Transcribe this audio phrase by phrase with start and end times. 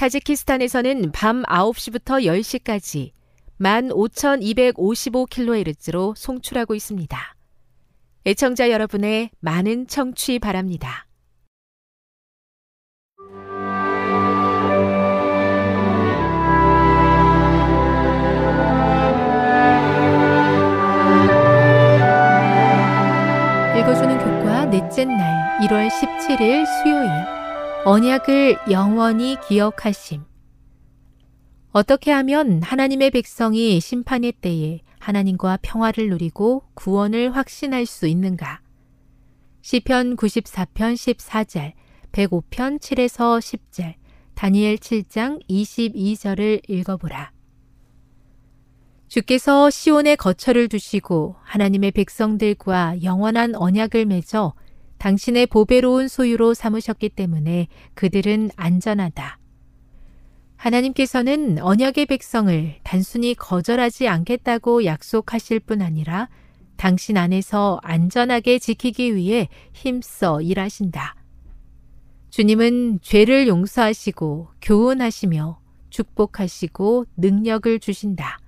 [0.00, 3.10] 타지키스탄에서는 밤 9시부터 10시까지
[3.60, 7.36] 15,255kHz로 송출하고 있습니다.
[8.24, 11.06] 애청자 여러분의 많은 청취 바랍니다.
[23.78, 27.39] 읽어주는 교과 넷째 날 1월 17일 수요일
[27.82, 30.22] 언약을 영원히 기억하심
[31.72, 38.60] 어떻게 하면 하나님의 백성이 심판의 때에 하나님과 평화를 누리고 구원을 확신할 수 있는가?
[39.62, 41.72] 시편 94편 14절,
[42.12, 43.94] 105편 7에서 10절,
[44.34, 47.32] 다니엘 7장 22절을 읽어보라.
[49.08, 54.54] 주께서 시온에 거처를 두시고 하나님의 백성들과 영원한 언약을 맺어
[55.00, 59.38] 당신의 보배로운 소유로 삼으셨기 때문에 그들은 안전하다.
[60.56, 66.28] 하나님께서는 언약의 백성을 단순히 거절하지 않겠다고 약속하실 뿐 아니라
[66.76, 71.16] 당신 안에서 안전하게 지키기 위해 힘써 일하신다.
[72.28, 78.38] 주님은 죄를 용서하시고 교훈하시며 축복하시고 능력을 주신다.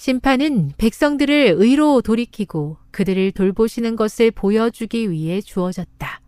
[0.00, 6.22] 심판은 백성들을 의로 돌이키고 그들을 돌보시는 것을 보여주기 위해 주어졌다.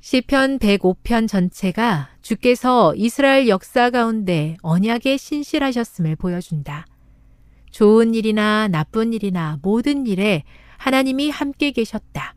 [0.00, 6.86] 시편 105편 전체가 주께서 이스라엘 역사 가운데 언약에 신실하셨음을 보여준다.
[7.70, 10.44] 좋은 일이나 나쁜 일이나 모든 일에
[10.78, 12.34] 하나님이 함께 계셨다.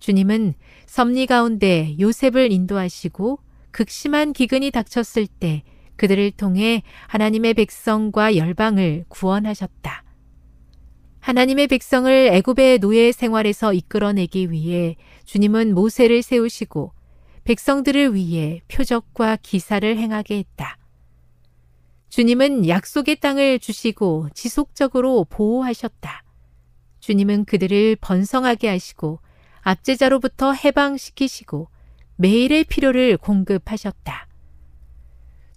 [0.00, 0.52] 주님은
[0.84, 3.38] 섭리 가운데 요셉을 인도하시고
[3.70, 5.62] 극심한 기근이 닥쳤을 때
[5.96, 10.04] 그들을 통해 하나님의 백성과 열방을 구원하셨다.
[11.20, 16.92] 하나님의 백성을 애굽의 노예 생활에서 이끌어내기 위해 주님은 모세를 세우시고
[17.44, 20.78] 백성들을 위해 표적과 기사를 행하게 했다.
[22.10, 26.22] 주님은 약속의 땅을 주시고 지속적으로 보호하셨다.
[27.00, 29.20] 주님은 그들을 번성하게 하시고
[29.62, 31.68] 압제자로부터 해방시키시고
[32.16, 34.28] 매일의 필요를 공급하셨다.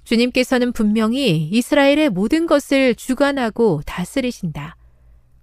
[0.10, 4.76] 주님께서는 분명히 이스라엘의 모든 것을 주관하고 다스리신다.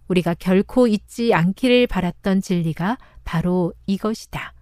[0.08, 4.54] 우리가 결코 잊지 않기를 바랐던 진리가 바로 이것이다.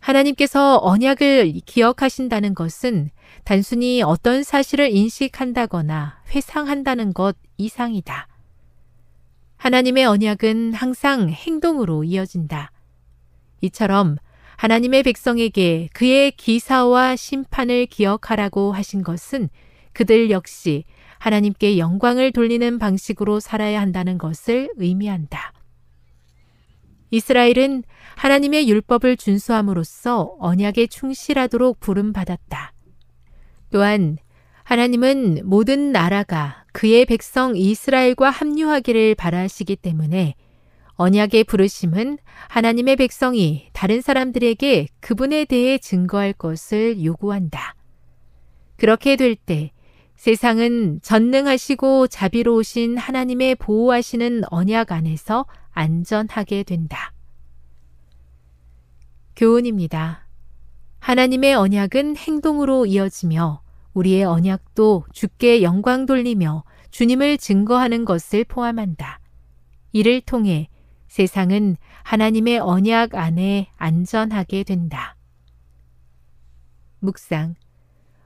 [0.00, 3.08] 하나님께서 언약을 기억하신다는 것은
[3.42, 8.28] 단순히 어떤 사실을 인식한다거나 회상한다는 것 이상이다.
[9.56, 12.70] 하나님의 언약은 항상 행동으로 이어진다.
[13.62, 14.16] 이처럼
[14.56, 19.48] 하나님의 백성에게 그의 기사와 심판을 기억하라고 하신 것은
[19.92, 20.84] 그들 역시
[21.18, 25.52] 하나님께 영광을 돌리는 방식으로 살아야 한다는 것을 의미한다.
[27.10, 27.84] 이스라엘은
[28.16, 32.72] 하나님의 율법을 준수함으로써 언약에 충실하도록 부름받았다.
[33.70, 34.18] 또한
[34.64, 40.34] 하나님은 모든 나라가 그의 백성 이스라엘과 합류하기를 바라시기 때문에
[40.96, 42.18] 언약의 부르심은
[42.48, 47.74] 하나님의 백성이 다른 사람들에게 그분에 대해 증거할 것을 요구한다.
[48.76, 49.72] 그렇게 될 때
[50.16, 57.12] 세상은 전능하시고 자비로우신 하나님의 보호하시는 언약 안에서 안전하게 된다.
[59.36, 60.26] 교훈입니다.
[61.00, 63.60] 하나님의 언약은 행동으로 이어지며
[63.92, 69.20] 우리의 언약도 주께 영광 돌리며 주님을 증거하는 것을 포함한다.
[69.92, 70.68] 이를 통해
[71.14, 75.14] 세상은 하나님의 언약 안에 안전하게 된다.
[76.98, 77.54] 묵상.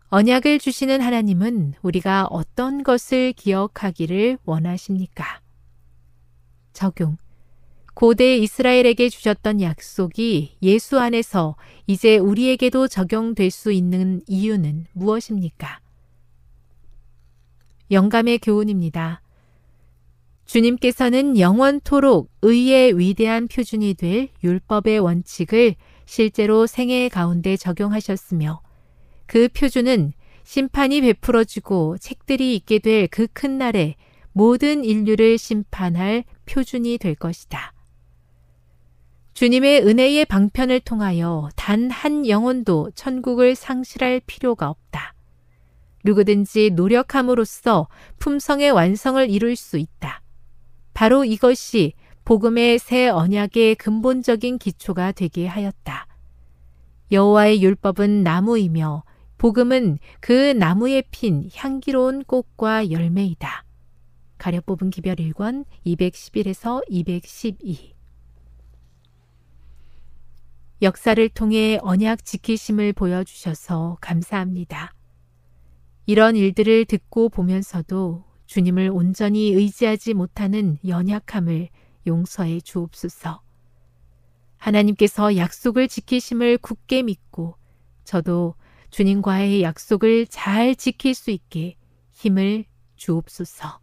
[0.09, 5.43] 언약을 주시는 하나님은 우리가 어떤 것을 기억하기를 원하십니까?
[6.73, 7.19] 적용.
[7.93, 11.57] 고대 이스라엘에게 주셨던 약속이 예수 안에서
[11.87, 15.81] 이제 우리에게도 적용될 수 있는 이유는 무엇입니까?
[17.91, 19.21] 영감의 교훈입니다.
[20.49, 25.75] 주님께서는 영원토록 의의 위대한 표준이 될 율법의 원칙을
[26.07, 28.63] 실제로 생애 가운데 적용하셨으며
[29.27, 30.15] 그 표준은
[30.45, 33.97] 심판이 베풀어지고 책들이 있게 될 그 큰 날에
[34.33, 37.75] 모든 인류를 심판할 표준이 될 것이다.
[39.35, 45.15] 주님의 은혜의 방편을 통하여 단 한 영혼도 천국을 상실할 필요가 없다.
[46.05, 50.23] 누구든지 노력함으로써 품성의 완성을 이룰 수 있다.
[50.99, 51.93] 바로 이것이
[52.25, 56.09] 복음의 새 언약의 근본적인 기초가 되게 하였다.
[57.13, 59.05] 여호와의 율법은 나무이며
[59.37, 63.65] 복음은 그 나무에 핀 향기로운 꽃과 열매이다.
[64.39, 67.95] 가려 뽑은 기별 1권 211에서 212
[70.83, 74.95] 역사를 통해 언약 지키심을 보여주셔서 감사합니다.
[76.07, 81.69] 이런 일들을 듣고 보면서도 주님을 온전히 의지하지 못하는 연약함을
[82.07, 83.43] 용서해 주옵소서.
[84.57, 87.57] 하나님께서 약속을 지키심을 굳게 믿고
[88.05, 88.55] 저도
[88.91, 91.77] 주님과의 약속을 잘 지킬 수 있게
[92.11, 92.65] 힘을
[92.97, 93.81] 주옵소서.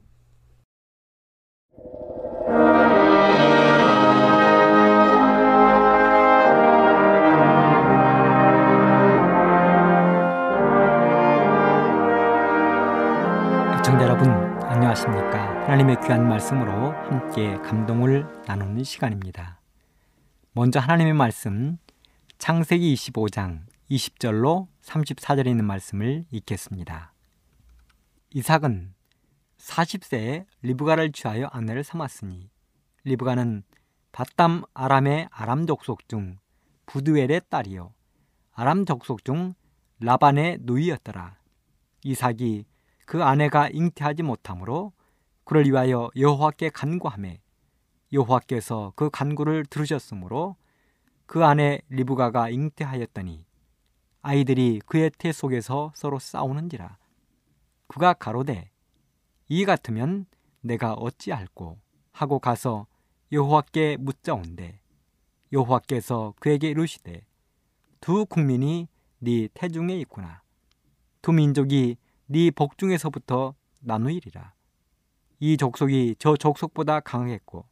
[13.77, 15.63] 시청자 여러분 안녕하십니까.
[15.63, 19.61] 하나님의 귀한 말씀으로 함께 감동을 나누는 시간입니다.
[20.51, 21.77] 먼저 하나님의 말씀
[22.39, 27.13] 창세기 25장 20절로 34절에 있는 말씀을 읽겠습니다.
[28.31, 28.93] 이삭은
[29.59, 32.49] 40세에 리브가를 취하여 아내를 삼았으니
[33.05, 33.63] 리브가는
[34.11, 36.37] 바담 아람의 아람 족속 중
[36.87, 37.93] 부두엘의 딸이요
[38.51, 39.53] 아람 족속 중
[40.01, 41.37] 라반의 누이였더라.
[42.03, 42.65] 이삭이
[43.05, 44.91] 그 아내가 잉태하지 못하므로
[45.43, 47.39] 그를 위하여 여호와께 간구하매
[48.11, 50.55] 여호와께서 그 간구를 들으셨으므로
[51.25, 53.45] 그 아내 리브가가 잉태하였더니
[54.21, 56.97] 아이들이 그의 태 속에서 서로 싸우는지라.
[57.87, 58.71] 그가 가로되
[59.47, 60.25] 이 같으면
[60.61, 61.77] 내가 어찌할꼬?
[62.11, 62.87] 하고 가서
[63.31, 64.79] 여호와께 묻자온대.
[65.51, 67.25] 여호와께서 그에게 이르시되
[68.01, 68.87] 두 국민이
[69.19, 70.41] 네 태중에 있구나.
[71.21, 71.97] 두 민족이
[72.27, 74.53] 네 복중에서부터 나누이리라.
[75.39, 77.67] 이 족속이 저 족속보다 강하겠고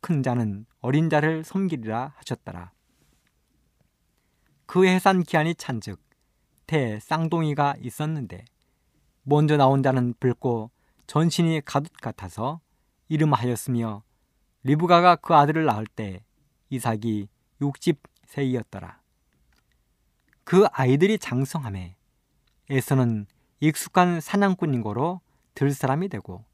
[0.00, 2.72] 큰 자는 어린 자를 섬기리라 하셨더라.
[4.64, 6.00] 그 해산 기한이 찬즉
[6.66, 8.44] 대 쌍둥이가 있었는데
[9.22, 10.70] 먼저 나온 자는 붉고
[11.06, 12.60] 전신이 가둣 같아서
[13.08, 14.02] 이름하였으며
[14.62, 16.24] 리브가가 그 아들을 낳을 때
[16.70, 17.28] 이삭이
[17.60, 18.94] 60세이었더라.
[20.44, 21.96] 그 아이들이 장성함에
[22.70, 23.26] 에서는
[23.60, 25.20] 익숙한 사냥꾼인 거로
[25.54, 26.44] 들 사람이 되고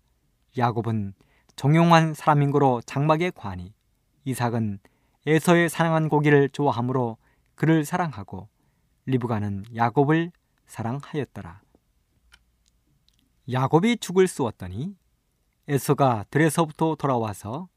[0.59, 1.15] 야곱은
[1.55, 3.73] 정용한 사람인 거로 장막에 관이
[4.25, 4.81] 이삭은
[5.27, 7.17] 에서의 사냥한 고기를 좋아하므로
[7.55, 8.49] 그를 사랑하고
[9.07, 10.33] 리브가는 야곱을
[10.67, 11.61] 사랑하였더라.
[13.51, 14.97] 야곱이 죽을 쏘았더니
[15.69, 17.69] 에서가 들에서부터 돌아와서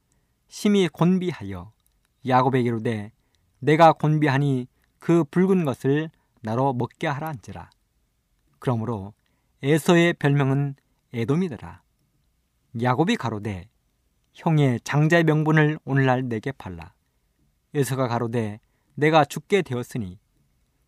[0.48, 1.72] 심히 곤비하여
[2.28, 3.12] 야곱에게 이르되
[3.60, 4.68] 내가 곤비하니
[4.98, 6.10] 그 붉은 것을
[6.42, 7.70] 나로 먹게 하라 한지라.
[8.58, 9.14] 그러므로
[9.62, 10.76] 에서의 별명은
[11.14, 11.82] 에돔이더라.
[12.82, 13.68] 야곱이 가로되
[14.34, 16.94] 형의 장자의 명분을 오늘날 내게 팔라.
[17.74, 18.62] 에서가 가로되
[18.96, 20.18] 내가 죽게 되었으니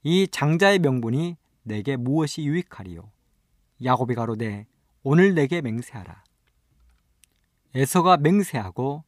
[0.03, 3.11] 이 장자의 명분이 내게 무엇이 유익하리요.
[3.83, 4.67] 야곱이 가로되
[5.03, 6.23] 오늘 내게 맹세하라.
[7.75, 9.03] 에서가 맹세하고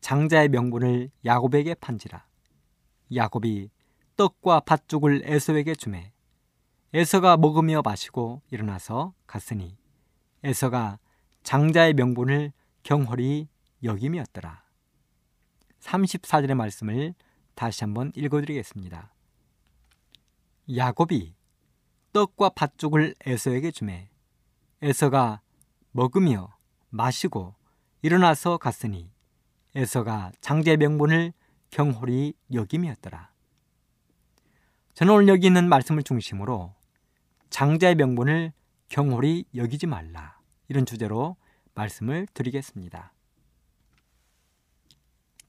[0.00, 2.24] 장자의 명분을 야곱에게 판지라.
[3.12, 3.70] 야곱이
[4.16, 6.12] 떡과 밭죽을 에서에게 주매
[6.92, 9.78] 에서가 먹으며 마시고 일어나서 갔으니
[10.42, 10.98] 에서가
[11.44, 13.46] 장자의 명분을 경홀히
[13.84, 14.64] 여김이었더라.
[15.78, 17.14] 34절의 말씀을
[17.54, 19.14] 다시 한번 읽어드리겠습니다.
[20.74, 21.34] 야곱이
[22.12, 24.10] 떡과 팥죽을 에서에게 주매
[24.82, 25.42] 에서가
[25.92, 26.56] 먹으며
[26.88, 27.54] 마시고
[28.02, 29.12] 일어나서 갔으니
[29.76, 31.32] 에서가 장자의 명분을
[31.70, 33.30] 경홀히 여김이었더라.
[34.94, 36.79] 저는 오늘 여기 있는 말씀을 중심으로
[37.50, 38.52] 장자의 명분을
[38.88, 40.38] 경홀히 여기지 말라
[40.68, 41.36] 이런 주제로
[41.74, 43.12] 말씀을 드리겠습니다.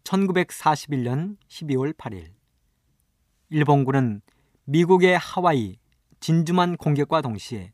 [0.03, 2.33] 1941년 12월 8일
[3.49, 4.21] 일본군은
[4.65, 5.77] 미국의 하와이
[6.19, 7.73] 진주만 공격과 동시에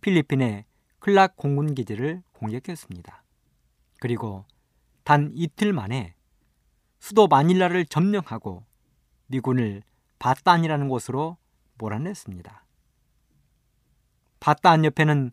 [0.00, 0.64] 필리핀의
[0.98, 3.22] 클락 공군 기지를 공격했습니다.
[4.00, 4.44] 그리고
[5.04, 6.14] 단 이틀 만에
[6.98, 8.64] 수도 마닐라를 점령하고
[9.28, 9.82] 미군을
[10.18, 11.36] 바탄이라는 곳으로
[11.78, 12.65] 몰아냈습니다.
[14.40, 15.30] 바탄 옆에는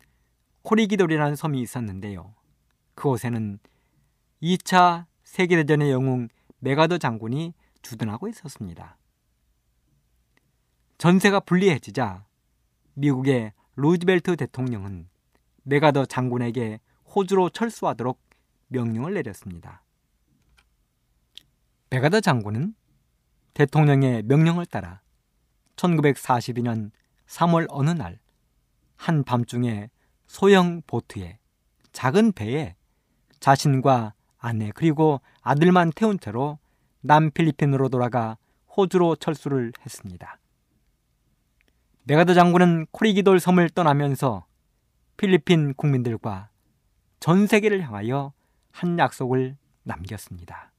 [0.62, 2.34] 코리기돌이라는 섬이 있었는데요.
[2.94, 3.58] 그곳에는
[4.42, 6.28] 2차 세계대전의 영웅
[6.60, 8.96] 메가더 장군이 주둔하고 있었습니다.
[10.98, 12.24] 전세가 불리해지자
[12.94, 15.08] 미국의 루즈벨트 대통령은
[15.64, 16.80] 메가더 장군에게
[17.14, 18.20] 호주로 철수하도록
[18.68, 19.82] 명령을 내렸습니다.
[21.90, 22.74] 메가더 장군은
[23.54, 25.00] 대통령의 명령을 따라
[25.76, 26.90] 1942년
[27.26, 28.18] 3월 어느 날
[28.96, 29.90] 한밤중에
[30.26, 31.38] 소형 보트에
[31.92, 32.74] 작은 배에
[33.40, 36.58] 자신과 아내 그리고 아들만 태운 채로
[37.00, 38.36] 남필리핀으로 돌아가
[38.76, 40.38] 호주로 철수를 했습니다.
[42.04, 44.46] 메가더 장군은 코리기돌 섬을 떠나면서
[45.16, 46.50] 필리핀 국민들과
[47.20, 48.32] 전 세계를 향하여
[48.70, 50.72] 한 약속을 남겼습니다.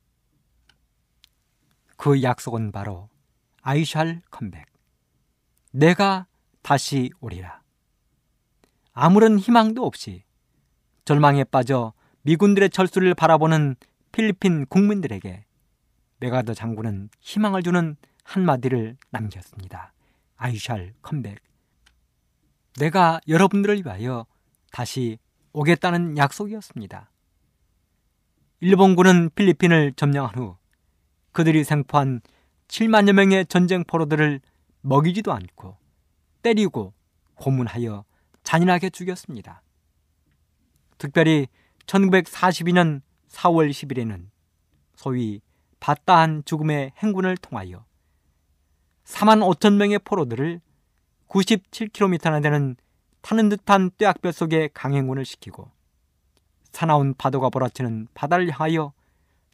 [1.97, 3.09] 그 약속은 바로
[3.61, 4.67] 아이샬 컴백.
[5.71, 6.27] 내가
[6.61, 7.64] 다시 오리라.
[8.97, 10.23] 아무런 희망도 없이
[11.03, 13.75] 절망에 빠져 미군들의 철수를 바라보는
[14.13, 15.45] 필리핀 국민들에게
[16.21, 19.91] 메가더 장군은 희망을 주는 한마디를 남겼습니다.
[20.37, 21.39] 아이샬 컴백.
[22.79, 24.25] 내가 여러분들을 위하여
[24.71, 25.19] 다시
[25.51, 27.11] 오겠다는 약속이었습니다.
[28.61, 30.55] 일본군은 필리핀을 점령한 후
[31.33, 32.21] 그들이 생포한
[32.69, 34.39] 7만여 명의 전쟁 포로들을
[34.81, 35.77] 먹이지도 않고
[36.41, 36.93] 때리고
[37.35, 38.05] 고문하여
[38.45, 39.61] 잔인하게 죽였습니다.
[40.97, 41.47] 특별히
[41.87, 44.29] 1942년 4월 10일에는
[44.95, 45.41] 소위
[45.81, 47.85] 바따한 죽음의 행군을 통하여
[49.03, 50.61] 4만 5천 명의 포로들을
[51.27, 52.77] 97km나 되는
[53.21, 55.69] 타는 듯한 뙤약볕 속에 강행군을 시키고
[56.71, 58.93] 사나운 파도가 몰아치는 바다를 향하여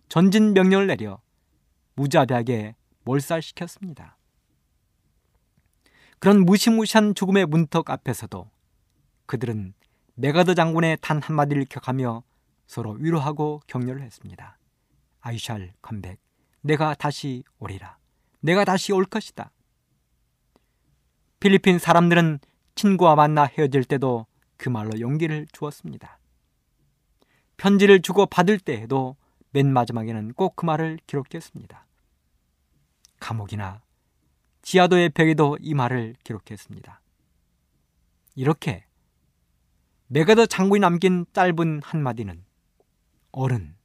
[0.10, 1.22] 전진 명령을 내려
[1.96, 4.18] 무자비하게 몰살시켰습니다.
[6.20, 8.51] 그런 무시무시한 죽음의 문턱 앞에서도
[9.32, 9.74] 그들은
[10.16, 12.22] 메가더 장군의 단 한마디를 기억하며
[12.68, 14.58] 서로 위로하고 격려를 했습니다.
[15.22, 16.20] 아이샬 컴백,
[16.60, 17.98] 내가 다시 오리라.
[18.42, 19.54] 내가 다시 올 것이다.
[21.40, 22.40] 필리핀 사람들은
[22.76, 24.26] 친구와 만나 헤어질 때도
[24.58, 26.20] 그 말로 용기를 주었습니다.
[27.56, 29.16] 편지를 주고 받을 때에도
[29.52, 31.86] 맨 마지막에는 꼭 그 말을 기록했습니다.
[33.22, 33.82] 감옥이나
[34.62, 37.00] 지하도의 벽에도 이 말을 기록했습니다.
[38.36, 38.84] 이렇게
[40.14, 42.44] 메가더 장군이 남긴 짧은 한마디는
[43.32, 43.78] 어른,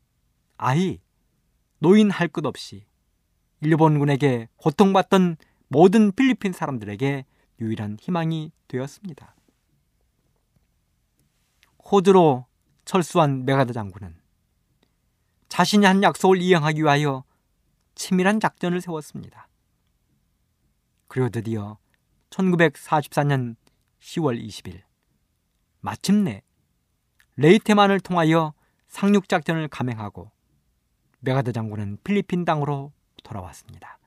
[0.56, 0.98] 아이,
[1.78, 2.84] 노인 할 것 없이
[3.60, 5.36] 일본군에게 고통받던
[5.68, 7.24] 모든 필리핀 사람들에게
[7.60, 9.36] 유일한 희망이 되었습니다.
[11.84, 12.46] 호주로
[12.84, 14.16] 철수한 맥아더 장군은
[15.48, 17.22] 자신이 한 약속을 이행하기 위하여
[17.94, 19.46] 치밀한 작전을 세웠습니다.
[21.06, 21.78] 그리고 드디어
[22.30, 23.54] 1944년
[24.00, 24.85] 10월 20일
[25.86, 26.42] 마침내
[27.36, 28.54] 레이테만을 통하여
[28.88, 30.32] 상륙작전을 감행하고
[31.20, 34.00] 맥아더 장군은 필리핀 땅으로 돌아왔습니다.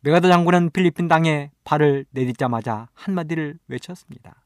[0.00, 4.44] 맥아더 장군은 필리핀 땅에 발을 내딛자마자 한마디를 외쳤습니다.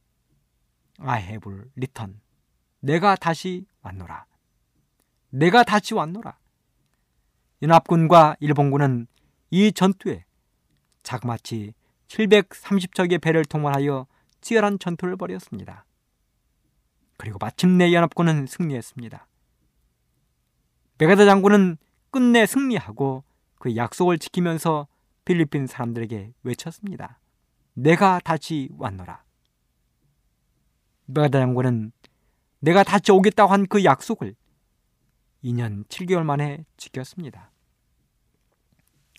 [1.00, 2.20] I have returned.
[2.78, 4.26] 내가 다시 왔노라.
[5.30, 6.38] 내가 다시 왔노라.
[7.62, 9.08] 연합군과 일본군은
[9.50, 10.24] 이 전투에
[11.02, 11.74] 자그마치
[12.06, 14.06] 730척의 배를 통과하여
[14.46, 15.84] 치열한 전투를 벌였습니다.
[17.16, 19.26] 그리고 마침내 연합군은 승리했습니다.
[20.98, 21.78] 메가더 장군은
[22.12, 23.24] 끝내 승리하고
[23.58, 24.86] 그 약속을 지키면서
[25.24, 27.18] 필리핀 사람들에게 외쳤습니다.
[27.74, 29.24] 내가 다시 왔노라.
[31.06, 31.90] 메가더 장군은
[32.60, 34.36] 내가 다시 오겠다고 한 그 약속을
[35.42, 37.50] 2년 7개월 만에 지켰습니다.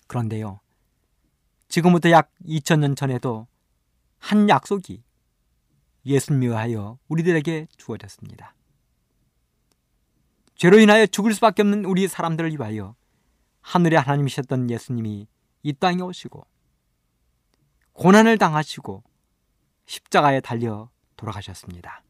[0.06, 0.60] 그런데요.
[1.68, 3.46] 지금부터 약 2000년 전에도
[4.18, 5.02] 한 약속이
[6.06, 8.54] 예수님을 위하여 우리들에게 주어졌습니다.
[10.54, 12.96] 죄로 인하여 죽을 수밖에 없는 우리 사람들을 위하여
[13.60, 15.28] 하늘의 하나님이셨던 예수님이
[15.62, 16.46] 이 땅에 오시고
[17.92, 19.02] 고난을 당하시고
[19.86, 22.02] 십자가에 달려 돌아가셨습니다.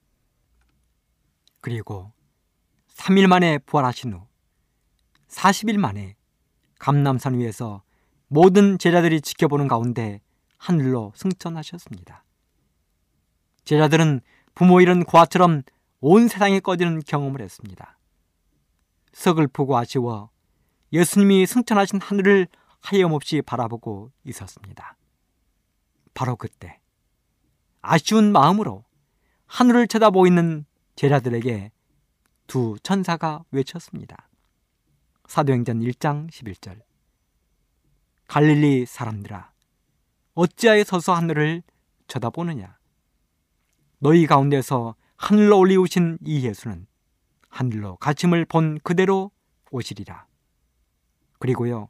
[1.61, 2.12] 그리고
[2.95, 4.26] 3일 만에 부활하신 후
[5.28, 6.16] 40일 만에
[6.78, 7.83] 감남산 위에서
[8.28, 10.21] 모든 제자들이 지켜보는 가운데
[10.59, 12.25] 하늘로 승천하셨습니다.
[13.68, 14.22] 제자들은
[14.54, 15.60] 부모 잃은 고아처럼
[16.00, 17.98] 온 세상에 꺼지는 경험을 했습니다.
[19.12, 20.30] 서글프고 아쉬워
[20.90, 22.48] 예수님이 승천하신 하늘을
[22.80, 24.96] 하염없이 바라보고 있었습니다.
[26.14, 26.80] 바로 그때
[27.82, 28.87] 아쉬운 마음으로
[29.44, 30.64] 하늘을 쳐다보고 있는
[30.96, 31.70] 제자들에게
[32.46, 34.30] 두 천사가 외쳤습니다.
[35.26, 36.80] 사도행전 1장 11절
[38.28, 39.52] 갈릴리 사람들아
[40.32, 41.62] 어찌하여 서서 하늘을
[42.06, 42.77] 쳐다보느냐
[44.00, 46.87] 너희 가운데서 하늘로 올리우신 이 예수는
[47.49, 49.33] 하늘로 가침을 본 그대로
[49.71, 50.26] 오시리라.
[51.38, 51.88] 그리고요.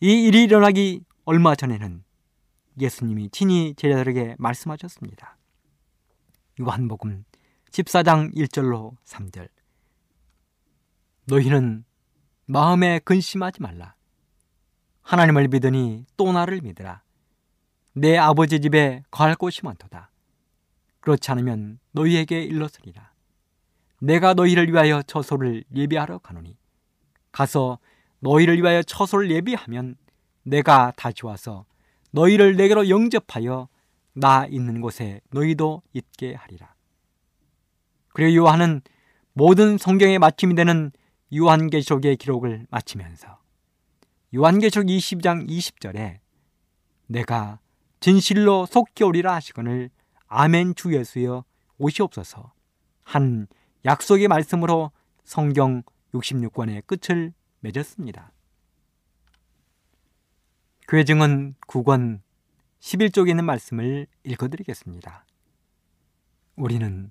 [0.00, 2.02] 이 일이 일어나기 얼마 전에는
[2.80, 5.36] 예수님이 친히 제자들에게 말씀하셨습니다.
[6.60, 7.24] 요한복음
[7.70, 9.48] 14장 1절로 3절
[11.26, 11.84] 너희는
[12.46, 13.94] 마음에 근심하지 말라.
[15.02, 17.02] 하나님을 믿으니 또 나를 믿으라.
[17.92, 20.10] 내 아버지 집에 거할 곳이 많도다.
[21.08, 23.14] 그렇지 않으면 너희에게 일러으리라.
[23.98, 26.58] 내가 너희를 위하여 처소를 예비하러 가노니
[27.32, 27.78] 가서
[28.20, 29.96] 너희를 위하여 처소를 예비하면
[30.42, 31.64] 내가 다시 와서
[32.10, 33.68] 너희를 내게로 영접하여
[34.12, 36.74] 나 있는 곳에 너희도 있게 하리라.
[38.12, 38.82] 그리고 요한은
[39.32, 40.92] 모든 성경의 마침이 되는
[41.34, 43.38] 요한계시록의 기록을 마치면서
[44.34, 46.18] 요한계시록 20장 20절에
[47.06, 47.60] 내가
[48.00, 49.90] 진실로 속히 오리라 하시거늘
[50.28, 51.44] 아멘 주 예수여
[51.78, 52.52] 오시옵소서
[53.02, 53.46] 한
[53.84, 54.92] 약속의 말씀으로
[55.24, 55.82] 성경
[56.14, 58.32] 66권의 끝을 맺었습니다.
[60.88, 62.20] 교회증은 9권
[62.80, 65.24] 11쪽에 있는 말씀을 읽어드리겠습니다.
[66.56, 67.10] 우리는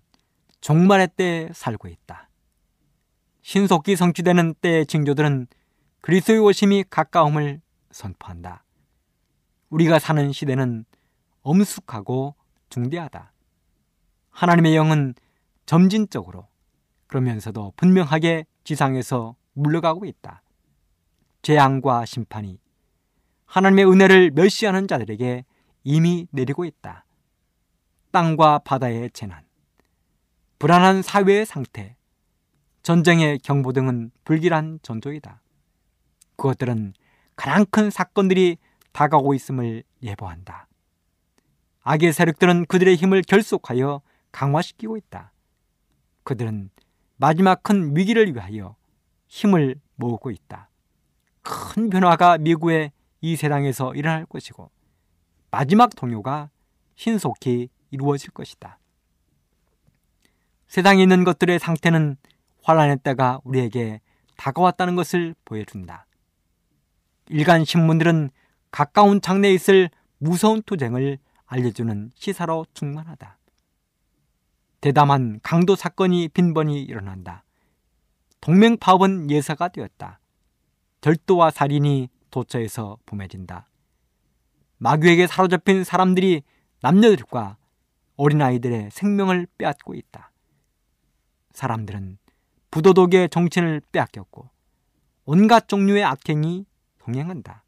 [0.61, 2.29] 종말의 때에 살고 있다.
[3.41, 5.47] 신속히 성취되는 때의 징조들은
[6.01, 8.63] 그리스도의 오심이 가까움을 선포한다.
[9.69, 10.85] 우리가 사는 시대는
[11.41, 12.35] 엄숙하고
[12.69, 13.31] 중대하다.
[14.29, 15.13] 하나님의 영은
[15.65, 16.47] 점진적으로
[17.07, 20.41] 그러면서도 분명하게 지상에서 물러가고 있다.
[21.41, 22.59] 재앙과 심판이
[23.45, 25.45] 하나님의 은혜를 멸시하는 자들에게
[25.83, 27.05] 이미 내리고 있다.
[28.11, 29.45] 땅과 바다의 재난,
[30.59, 31.95] 불안한 사회의 상태,
[32.83, 35.41] 전쟁의 경보 등은 불길한 전조이다.
[36.35, 36.93] 그것들은
[37.35, 38.57] 가장 큰 사건들이
[38.91, 40.67] 다가오고 있음을 예보한다.
[41.89, 44.01] 악의 세력들은 그들의 힘을 결속하여
[44.33, 45.31] 강화시키고 있다.
[46.23, 46.69] 그들은
[47.15, 48.75] 마지막 큰 위기를 위하여
[49.27, 50.69] 힘을 모으고 있다.
[51.43, 54.69] 큰 변화가 미국의 이 세상에서 일어날 것이고
[55.49, 56.49] 마지막 동요가
[56.97, 58.79] 신속히 이루어질 것이다.
[60.67, 62.17] 세상에 있는 것들의 상태는
[62.63, 64.01] 환란의 때가 우리에게
[64.35, 66.05] 다가왔다는 것을 보여준다.
[67.29, 68.31] 일간 신문들은
[68.71, 73.37] 가까운 장래에 있을 무서운 투쟁을 알려주는 시사로 충만하다.
[74.81, 77.43] 대담한 강도 사건이 빈번히 일어난다.
[78.41, 80.19] 동맹 파업은 예사가 되었다.
[81.01, 83.67] 절도와 살인이 도처에서 붐해진다.
[84.77, 86.43] 마귀에게 사로잡힌 사람들이
[86.81, 87.57] 남녀들과
[88.17, 90.31] 어린아이들의 생명을 빼앗고 있다.
[91.51, 92.17] 사람들은
[92.69, 94.49] 부도덕의 정신을 빼앗겼고
[95.25, 96.65] 온갖 종류의 악행이
[96.99, 97.63] 동행한다.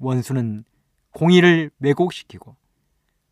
[0.00, 0.64] 원수는
[1.12, 2.56] 공의를 왜곡시키고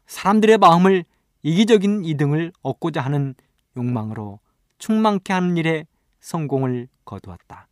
[0.08, 1.04] 사람들의 마음을
[1.42, 3.34] 이기적인 이등을 얻고자 하는
[3.76, 4.40] 욕망으로
[4.78, 5.86] 충만케 하는 일에
[6.20, 7.68] 성공을 거두었다.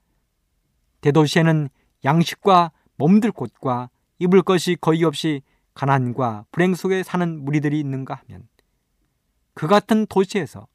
[1.00, 1.68] 대도시에는
[2.04, 5.42] 양식과 몸들 곳과 입을 것이 거의 없이
[5.74, 8.48] 가난과 불행 속에 사는 무리들이 있는가 하면
[9.54, 10.66] 그 같은 도시에서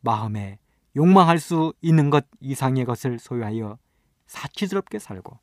[0.00, 0.58] 마음에
[0.96, 3.78] 욕망할 수 있는 것 이상의 것을 소유하여
[4.26, 5.38] 사치스럽게 살고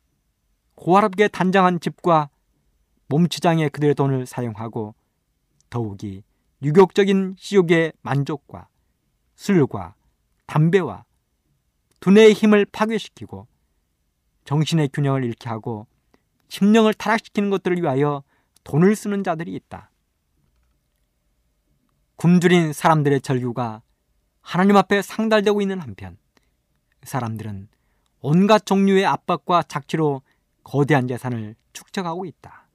[0.74, 2.28] 고아롭게 단장한 집과
[3.08, 4.94] 몸치장에 그들의 돈을 사용하고
[5.70, 6.22] 더욱이
[6.62, 8.68] 유격적인 시욕의 만족과
[9.36, 9.94] 술과
[10.46, 11.04] 담배와
[12.00, 13.46] 두뇌의 힘을 파괴시키고
[14.44, 15.86] 정신의 균형을 잃게 하고
[16.48, 18.22] 심령을 타락시키는 것들을 위하여
[18.64, 19.90] 돈을 쓰는 자들이 있다.
[22.16, 23.82] 굶주린 사람들의 절규가
[24.40, 26.16] 하나님 앞에 상달되고 있는 한편
[27.02, 27.68] 사람들은
[28.20, 30.22] 온갖 종류의 압박과 착취로
[30.64, 32.67] 거대한 재산을 축적하고 있다.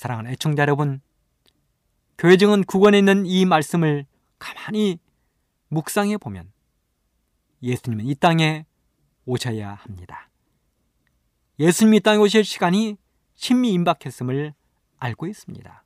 [0.00, 1.02] 사랑하는 애청자 여러분,
[2.16, 4.06] 교회 증은 구권에 있는 이 말씀을
[4.38, 4.98] 가만히
[5.68, 6.50] 묵상해 보면
[7.62, 8.64] 예수님은 이 땅에
[9.26, 10.30] 오셔야 합니다.
[11.58, 12.96] 예수님이 이 땅에 오실 시간이
[13.34, 14.54] 신미 임박했음을
[14.96, 15.84] 알고 있습니다.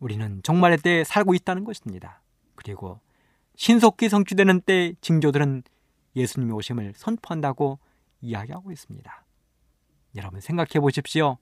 [0.00, 2.20] 우리는 종말의 때에 살고 있다는 것입니다.
[2.56, 3.00] 그리고
[3.56, 5.62] 신속히 성취되는 때 징조들은
[6.14, 7.78] 예수님이 오심을 선포한다고
[8.20, 9.24] 이야기하고 있습니다.
[10.16, 11.38] 여러분 생각해 보십시오.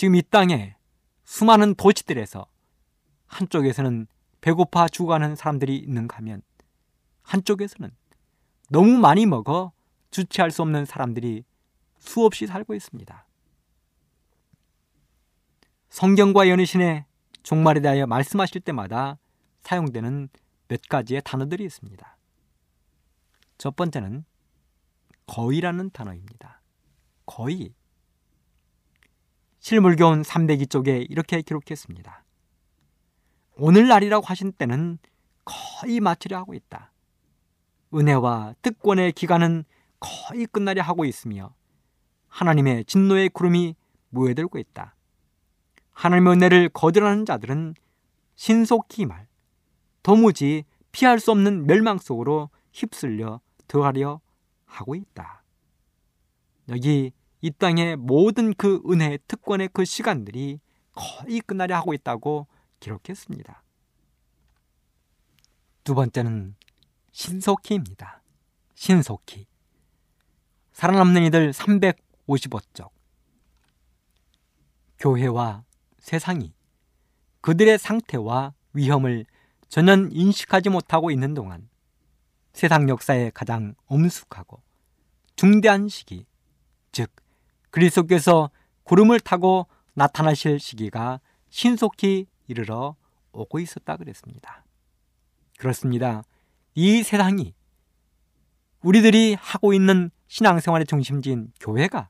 [0.00, 0.76] 지금 이 땅에
[1.24, 2.46] 수많은 도시들에서
[3.26, 4.06] 한쪽에서는
[4.40, 6.40] 배고파 죽어가는 사람들이 있는가 하면
[7.20, 7.90] 한쪽에서는
[8.70, 9.72] 너무 많이 먹어
[10.10, 11.44] 주체할 수 없는 사람들이
[11.98, 13.26] 수없이 살고 있습니다.
[15.90, 17.04] 성경과 연희신의
[17.42, 19.18] 종말에 대하여 말씀하실 때마다
[19.64, 20.30] 사용되는
[20.68, 22.16] 몇 가지의 단어들이 있습니다.
[23.58, 24.24] 첫 번째는
[25.26, 26.62] 거의라는 단어입니다.
[27.26, 27.74] 거의.
[29.60, 32.24] 실물교훈 302 쪽에 이렇게 기록했습니다.
[33.56, 34.98] 오늘날이라고 하신 때는
[35.44, 36.92] 거의 마치려 하고 있다.
[37.94, 39.64] 은혜와 특권의 기간은
[40.00, 41.54] 거의 끝나려 하고 있으며
[42.28, 43.76] 하나님의 진노의 구름이
[44.08, 44.96] 모여들고 있다.
[45.92, 47.74] 하나님의 은혜를 거절하는 자들은
[48.36, 49.28] 신속히 말,
[50.02, 54.20] 도무지 피할 수 없는 멸망 속으로 휩쓸려 들어가려
[54.64, 55.42] 하고 있다.
[56.70, 60.60] 여기 이 땅의 모든 그 은혜, 특권의 그 시간들이
[60.92, 62.46] 거의 끝나려 하고 있다고
[62.80, 63.62] 기록했습니다.
[65.84, 66.54] 두 번째는
[67.12, 68.22] 신속히입니다.
[68.74, 69.46] 신속히.
[70.72, 72.90] 살아남는 이들 355쪽.
[74.98, 75.64] 교회와
[75.98, 76.52] 세상이
[77.40, 79.24] 그들의 상태와 위험을
[79.68, 81.68] 전혀 인식하지 못하고 있는 동안
[82.52, 84.62] 세상 역사의 가장 엄숙하고
[85.36, 86.26] 중대한 시기,
[86.92, 87.10] 즉
[87.70, 88.50] 그리스도께서
[88.84, 92.96] 구름을 타고 나타나실 시기가 신속히 이르러
[93.32, 94.64] 오고 있었다 그랬습니다.
[95.58, 96.22] 그렇습니다.
[96.74, 97.54] 이 세상이
[98.82, 102.08] 우리들이 하고 있는 신앙생활의 중심지인 교회가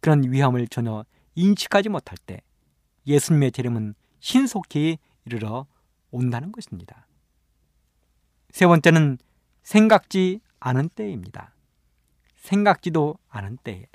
[0.00, 2.42] 그런 위험을 전혀 인식하지 못할 때
[3.06, 5.66] 예수님의 재림은 신속히 이르러
[6.10, 7.06] 온다는 것입니다.
[8.50, 9.18] 세 번째는
[9.62, 11.54] 생각지 않은 때입니다.
[12.36, 13.86] 생각지도 않은 때에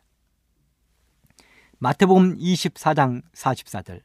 [1.81, 4.01] 마태복음 24장 44절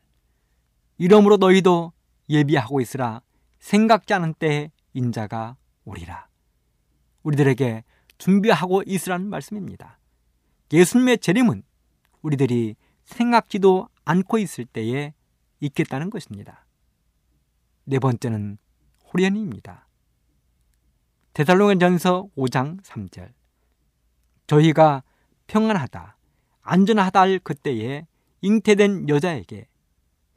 [0.96, 1.92] 이러므로 너희도
[2.28, 3.20] 예비하고 있으라
[3.58, 6.28] 생각지 않은 때에 인자가 오리라.
[7.24, 7.82] 우리들에게
[8.18, 9.98] 준비하고 있으라는 말씀입니다.
[10.72, 11.64] 예수님의 재림은
[12.22, 15.12] 우리들이 생각지도 않고 있을 때에
[15.58, 16.64] 있겠다는 것입니다.
[17.84, 18.58] 네 번째는
[19.12, 19.88] 호련입니다.
[21.32, 23.32] 데살로니전서 5장 3절
[24.46, 25.02] 저희가
[25.48, 26.16] 평안하다
[26.64, 28.06] 안전하다 할 그때에
[28.40, 29.68] 잉태된 여자에게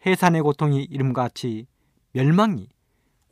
[0.05, 1.67] 해산의 고통이 이름같이
[2.11, 2.69] 멸망이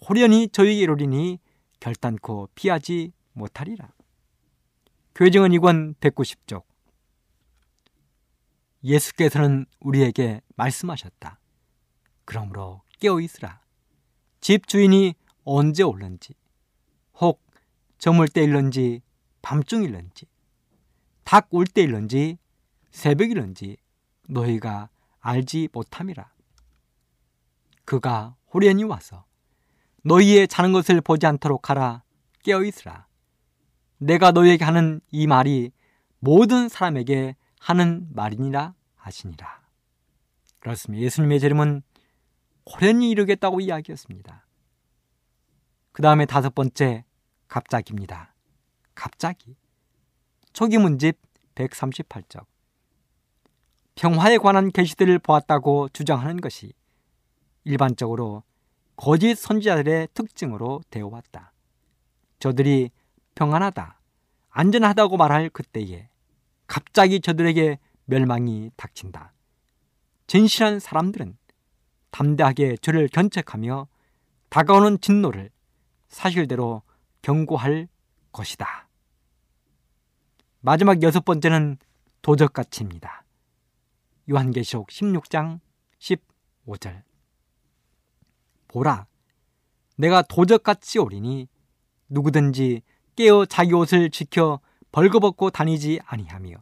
[0.08, 1.40] 호련히 저희에게 이르리니
[1.80, 3.94] 결단코 피하지 못하리라.
[5.14, 6.64] 교정은 이권 190쪽
[8.84, 11.40] 예수께서는 우리에게 말씀하셨다.
[12.24, 13.62] 그러므로 깨어 있으라.
[14.40, 16.34] 집 주인이 언제 올는지,
[17.20, 17.44] 혹
[17.98, 19.02] 저물 때 일런지
[19.42, 20.28] 밤중 일런지,
[21.24, 22.38] 닭올 때일런지
[22.96, 23.76] 새벽일런지
[24.30, 26.32] 너희가 알지 못함이라.
[27.84, 29.26] 그가 호련히 와서
[30.04, 32.04] 너희의 자는 것을 보지 않도록 하라
[32.44, 33.08] 깨어 있으라.
[33.98, 35.72] 내가 너희에게 하는 이 말이
[36.20, 39.62] 모든 사람에게 하는 말이니라 하시니라.
[40.60, 41.04] 그렇습니다.
[41.04, 41.84] 예수님의 재림은
[42.66, 44.48] 호련히 이르겠다고 이야기했습니다.
[45.92, 47.04] 그 다음에 다섯 번째
[47.50, 48.34] 갑자기입니다.
[48.96, 49.58] 갑자기.
[50.54, 51.20] 초기 문집
[51.56, 52.46] 138적.
[53.96, 56.74] 평화에 관한 계시들을 보았다고 주장하는 것이
[57.64, 58.44] 일반적으로
[58.98, 61.52] 거짓 선지자들의 특징으로 되어 왔다.
[62.40, 62.92] 저들이
[63.36, 64.00] 평안하다,
[64.50, 66.10] 안전하다고 말할 그때에
[66.68, 69.34] 갑자기 저들에게 멸망이 닥친다.
[70.28, 71.38] 진실한 사람들은
[72.12, 73.88] 담대하게 저를 견책하며
[74.50, 75.50] 다가오는 진노를
[76.08, 76.82] 사실대로
[77.22, 77.88] 경고할
[78.32, 78.88] 것이다.
[80.62, 81.78] 마지막 여섯 번째는
[82.22, 83.25] 도적가치입니다.
[84.30, 85.60] 요한계시록 16장
[86.00, 87.04] 15절
[88.68, 89.08] 보라
[89.98, 91.48] 내가 도적같이 오리니
[92.10, 92.82] 누구든지
[93.16, 94.60] 깨어 자기 옷을 지켜
[94.92, 96.56] 벌거벗고 다니지 아니하며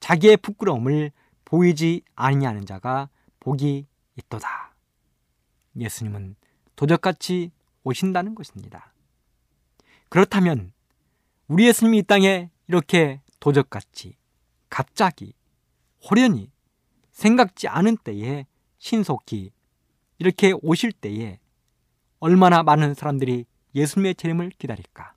[0.00, 1.12] 자기의 부끄러움을
[1.44, 3.08] 보이지 아니하는 자가
[3.40, 4.74] 복이 있도다.
[5.76, 6.36] 예수님은
[6.76, 7.52] 도적같이
[7.84, 8.92] 오신다는 것입니다.
[10.08, 10.72] 그렇다면
[11.48, 14.16] 우리 예수님이 이 땅에 이렇게 도적같이
[14.68, 15.34] 갑자기
[16.08, 16.50] 호련히
[17.20, 18.46] 생각지 않은 때에
[18.78, 19.52] 신속히
[20.18, 21.38] 이렇게 오실 때에
[22.18, 25.14] 얼마나 많은 사람들이 예수님의 재림을 기다릴까?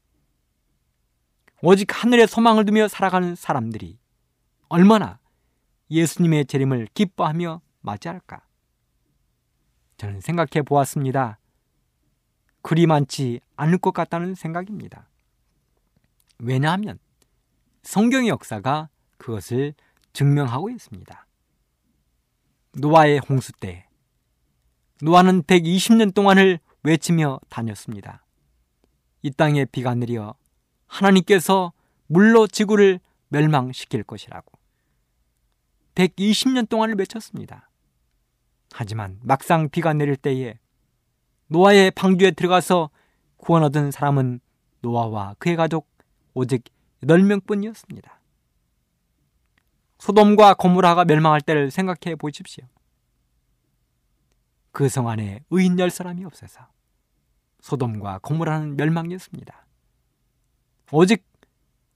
[1.61, 3.97] 오직 하늘에 소망을 두며 살아가는 사람들이
[4.67, 5.19] 얼마나
[5.89, 8.45] 예수님의 재림을 기뻐하며 맞이할까?
[9.95, 11.39] 저는 생각해 보았습니다.
[12.61, 15.07] 그리 많지 않을 것 같다는 생각입니다.
[16.39, 16.99] 왜냐하면
[17.83, 19.73] 성경의 역사가 그것을
[20.11, 21.27] 증명하고 있습니다.
[22.75, 23.87] 노아의 홍수 때
[25.01, 28.25] 노아는 120년 동안을 외치며 다녔습니다.
[29.21, 30.35] 이 땅에 비가 내려
[30.87, 31.73] 하나님께서
[32.07, 34.51] 물로 지구를 멸망시킬 것이라고
[35.95, 37.69] 120년 동안을 외쳤습니다.
[38.71, 40.57] 하지만 막상 비가 내릴 때에
[41.47, 42.89] 노아의 방주에 들어가서
[43.37, 44.39] 구원 얻은 사람은
[44.81, 45.87] 노아와 그의 가족
[46.33, 46.63] 오직
[47.03, 48.22] 8명뿐이었습니다.
[50.03, 52.65] 소돔과 고무라가 멸망할 때를 생각해 보십시오.
[54.73, 56.67] 그 성 안에 의인 열 사람이 없어서
[57.61, 59.65] 소돔과 고무라는 멸망이었습니다.
[60.91, 61.25] 오직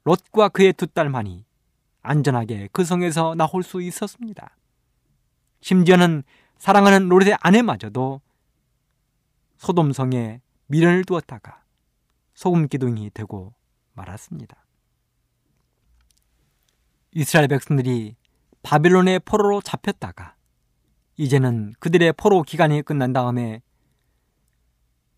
[0.05, 1.43] 롯과 그의 두 딸만이
[2.01, 4.55] 안전하게 그 성에서 나올 수 있었습니다.
[5.59, 6.23] 심지어는
[6.59, 8.21] 사랑하는 롯의 아내마저도
[9.57, 11.61] 소돔성에 미련을 두었다가
[12.35, 13.53] 소금 기둥이 되고
[13.95, 14.66] 말았습니다.
[17.11, 18.15] 이스라엘 백성들이
[18.63, 20.35] 바빌론의 포로로 잡혔다가
[21.15, 23.61] 이제는 그들의 포로 기간이 끝난 다음에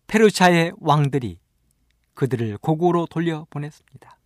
[0.06, 1.40] 페르시아의 왕들이
[2.14, 4.18] 그들을 고국으로 돌려보냈습니다.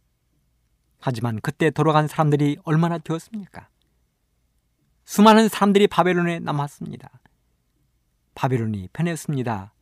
[1.00, 3.68] 하지만 그때 돌아간 사람들이 얼마나 되었습니까?
[5.04, 7.20] 수많은 사람들이 바벨론에 남았습니다.
[8.34, 9.74] 바벨론이 편했습니다.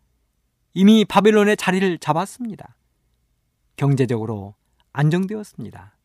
[0.74, 2.76] 이미 바벨론의 자리를 잡았습니다.
[3.76, 4.54] 경제적으로
[4.92, 5.96] 안정되었습니다.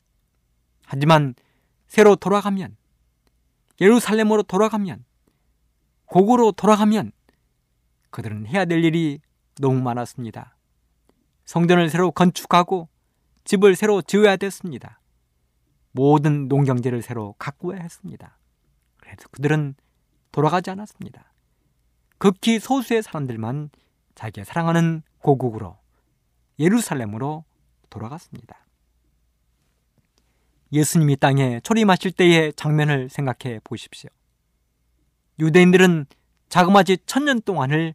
[0.86, 1.34] 하지만
[1.88, 2.76] 새로 돌아가면
[3.80, 5.06] 예루살렘으로 돌아가면
[6.06, 7.12] 고구로 돌아가면
[8.10, 9.20] 그들은 해야 될 일이
[9.60, 10.56] 너무 많았습니다.
[11.46, 12.90] 성전을 새로 건축하고
[13.44, 15.00] 집을 새로 지어야 됐습니다.
[15.92, 18.38] 모든 농경지를 새로 가꾸어야 했습니다.
[18.98, 19.76] 그래서 그들은
[20.32, 21.34] 돌아가지 않았습니다.
[22.18, 23.70] 극히 소수의 사람들만
[24.16, 25.78] 자기가 사랑하는 고국으로
[26.60, 27.46] 예루살렘으로
[27.90, 28.67] 돌아갔습니다.
[30.72, 34.10] 예수님이 땅에 초림하실 때의 장면을 생각해 보십시오.
[35.40, 36.06] 유대인들은
[36.50, 37.94] 자그마치 천년 동안을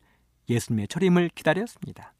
[0.48, 2.14] 예수님의 초림을 기다렸습니다.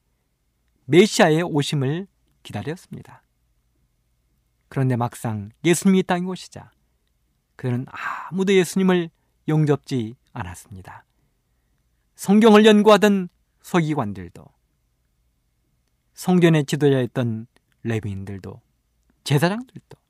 [0.87, 2.07] 메시아의 오심을
[2.43, 3.23] 기다렸습니다.
[4.69, 6.71] 그런데 막상 예수님이 땅에 오시자
[7.57, 9.11] 그들은 아무도 예수님을
[9.49, 11.05] 영접지 않았습니다.
[12.15, 13.29] 성경을 연구하던
[13.63, 14.45] 서기관들도
[16.15, 17.47] 성전의 지도자였던
[17.83, 18.61] 레비인들도
[19.25, 20.02] 제사장들도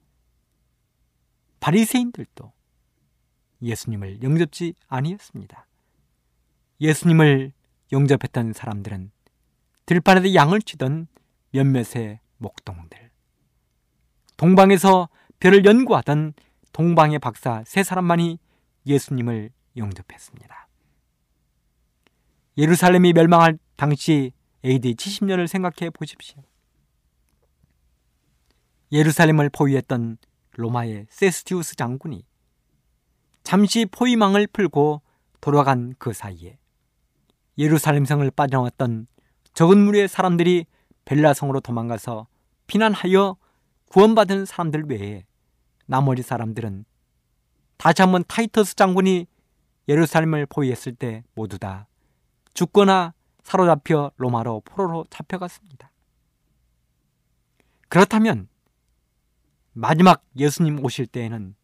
[1.62, 2.52] 바리새인들도
[3.62, 5.68] 예수님을 영접지 아니었습니다.
[6.80, 7.52] 예수님을
[7.92, 9.12] 영접했던 사람들은
[9.86, 11.06] 들판에서 양을 치던
[11.52, 13.10] 몇몇의 목동들,
[14.36, 16.34] 동방에서 별을 연구하던
[16.72, 18.40] 동방의 박사 세 사람만이
[18.84, 20.68] 예수님을 영접했습니다.
[22.58, 24.32] 예루살렘이 멸망할 당시
[24.64, 26.42] AD 70년을 생각해 보십시오.
[28.90, 30.18] 예루살렘을 포위했던
[30.54, 32.24] 로마의 세스티우스 장군이
[33.42, 35.02] 잠시 포위망을 풀고
[35.40, 36.58] 돌아간 그 사이에
[37.58, 39.06] 예루살렘 성을 빠져나왔던
[39.54, 40.66] 적은 무리의 사람들이
[41.04, 42.26] 벨라성으로 도망가서
[42.66, 43.36] 피난하여
[43.90, 45.26] 구원받은 사람들 외에
[45.86, 46.84] 나머지 사람들은
[47.76, 49.26] 다시 한번 타이터스 장군이
[49.88, 51.88] 예루살렘을 포위했을 때 모두 다
[52.54, 55.90] 죽거나 사로잡혀 로마로 포로로 잡혀갔습니다.
[57.88, 58.48] 그렇다면
[59.72, 61.54] 마지막 예수님 오실 때에는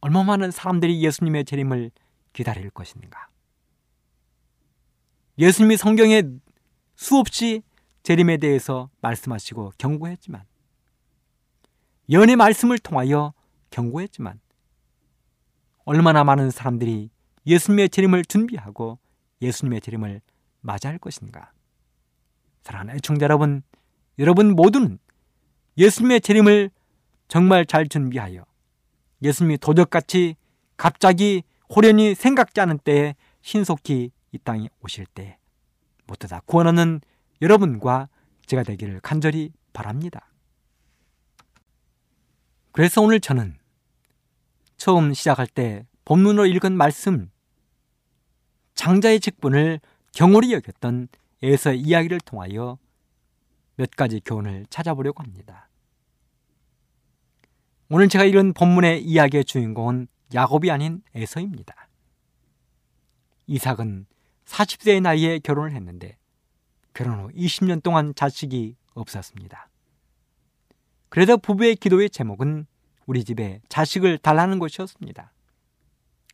[0.00, 1.90] 얼마 많은 사람들이 예수님의 재림을
[2.32, 3.28] 기다릴 것인가?
[5.38, 6.22] 예수님이 성경에
[6.96, 7.62] 수없이
[8.02, 10.44] 재림에 대해서 말씀하시고 경고했지만
[12.10, 13.32] 연의 말씀을 통하여
[13.70, 14.40] 경고했지만
[15.84, 17.10] 얼마나 많은 사람들이
[17.46, 18.98] 예수님의 재림을 준비하고
[19.42, 20.20] 예수님의 재림을
[20.60, 21.52] 맞이할 것인가?
[22.62, 23.62] 사랑하는 애청자 여러분,
[24.18, 24.98] 여러분 모두는
[25.78, 26.70] 예수님의 재림을
[27.28, 28.44] 정말 잘 준비하여
[29.22, 30.36] 예수님이 도적같이
[30.76, 31.42] 갑자기
[31.74, 35.38] 호련히 생각지 않은 때에 신속히 이 땅에 오실 때
[36.06, 37.00] 모두 다 구원하는
[37.42, 38.08] 여러분과
[38.46, 40.30] 제가 되기를 간절히 바랍니다.
[42.72, 43.56] 그래서 오늘 저는
[44.76, 47.30] 처음 시작할 때 본문으로 읽은 말씀
[48.74, 49.80] 장자의 직분을
[50.12, 51.08] 경홀히 여겼던
[51.42, 52.78] 에서의 이야기를 통하여
[53.76, 55.65] 몇 가지 교훈을 찾아보려고 합니다.
[57.88, 61.88] 오늘 제가 읽은 본문의 이야기의 주인공은 야곱이 아닌 에서입니다.
[63.46, 64.06] 이삭은
[64.44, 66.18] 40세의 나이에 결혼을 했는데
[66.94, 69.68] 결혼 후 20년 동안 자식이 없었습니다.
[71.08, 72.66] 그래서 부부의 기도의 제목은
[73.06, 75.32] 우리 집에 자식을 달라는 것이었습니다.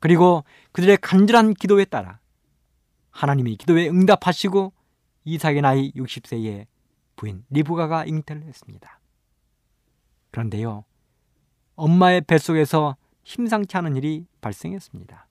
[0.00, 2.18] 그리고 그들의 간절한 기도에 따라
[3.10, 4.72] 하나님이 기도에 응답하시고
[5.24, 6.66] 이삭의 나이 60세에
[7.14, 9.00] 부인 리브가가 잉태를 했습니다.
[10.30, 10.86] 그런데요,
[11.82, 15.26] 엄마의 뱃속에서 심상치 않은 일이 발생했습니다.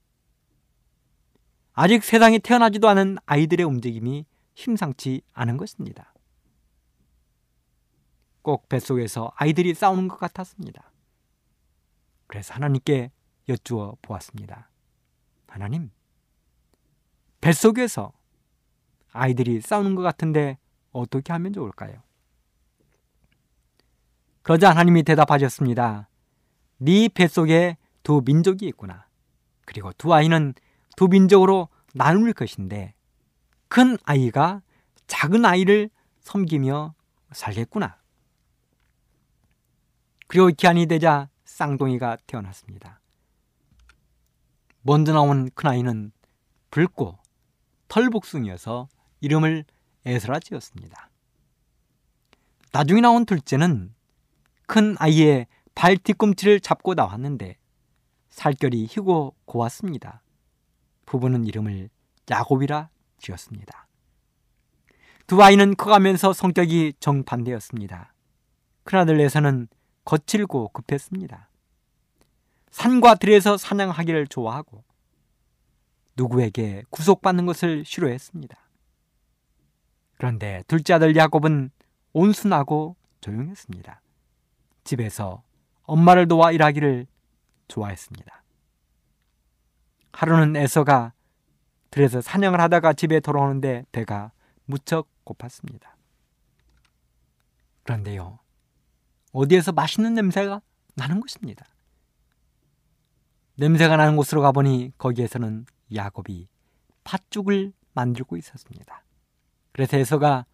[1.71, 6.13] 아직 세상에 태어나지도 않은 아이들의 움직임이 심상치 않은 것입니다.
[8.41, 10.91] 꼭 뱃속에서 아이들이 싸우는 것 같았습니다.
[12.27, 13.11] 그래서 하나님께
[13.47, 14.69] 여쭈어 보았습니다.
[15.47, 15.89] 하나님,
[17.39, 18.11] 뱃속에서
[19.13, 20.57] 아이들이 싸우는 것 같은데
[20.91, 22.03] 어떻게 하면 좋을까요?
[24.41, 26.10] 그러자 하나님이 대답하셨습니다.
[26.83, 29.05] 네 뱃속에 두 민족이 있구나.
[29.65, 30.55] 그리고 두 아이는
[30.97, 32.95] 두 민족으로 나눌 것인데
[33.67, 34.63] 큰 아이가
[35.05, 35.91] 작은 아이를
[36.21, 36.95] 섬기며
[37.33, 37.97] 살겠구나.
[40.25, 42.99] 그리고 기한이 되자 쌍둥이가 태어났습니다.
[44.81, 46.11] 먼저 나온 큰아이는
[46.71, 47.19] 붉고
[47.89, 48.87] 털복숭이어서
[49.19, 49.65] 이름을
[50.05, 51.11] 에스라 지었습니다.
[52.71, 53.93] 나중에 나온 둘째는
[54.65, 55.45] 큰 아이의
[55.81, 57.57] 발 뒤꿈치를 잡고 나왔는데
[58.29, 60.21] 살결이 희고 고왔습니다.
[61.07, 61.89] 부부는 이름을
[62.29, 63.87] 야곱이라 지었습니다.
[65.25, 68.13] 두 아이는 커가면서 성격이 정반대였습니다.
[68.83, 69.67] 큰아들에서는
[70.05, 71.49] 거칠고 급했습니다.
[72.69, 74.83] 산과 들에서 사냥하기를 좋아하고
[76.15, 78.55] 누구에게 구속받는 것을 싫어했습니다.
[80.19, 81.71] 그런데 둘째 아들 야곱은
[82.13, 83.99] 온순하고 조용했습니다.
[84.83, 85.41] 집에서
[85.91, 87.05] 엄마를 도와 일하기를
[87.67, 88.43] 좋아했습니다.
[90.13, 91.11] 하루는 에서가
[91.89, 94.31] 들에서 사냥을 하다가 집에 돌아오는데 배가
[94.63, 95.81] 무척 고팠습니다.
[97.83, 98.39] 그런데요,
[99.33, 100.61] 어디에서 맛있는 냄새가
[100.95, 101.65] 나는 것입니다.
[103.55, 106.47] 냄새가 나는 곳으로 가보니 거기에서는 야곱이
[107.03, 109.03] 팥죽을 만들고 있었습니다.
[109.73, 110.45] 그래서 에서가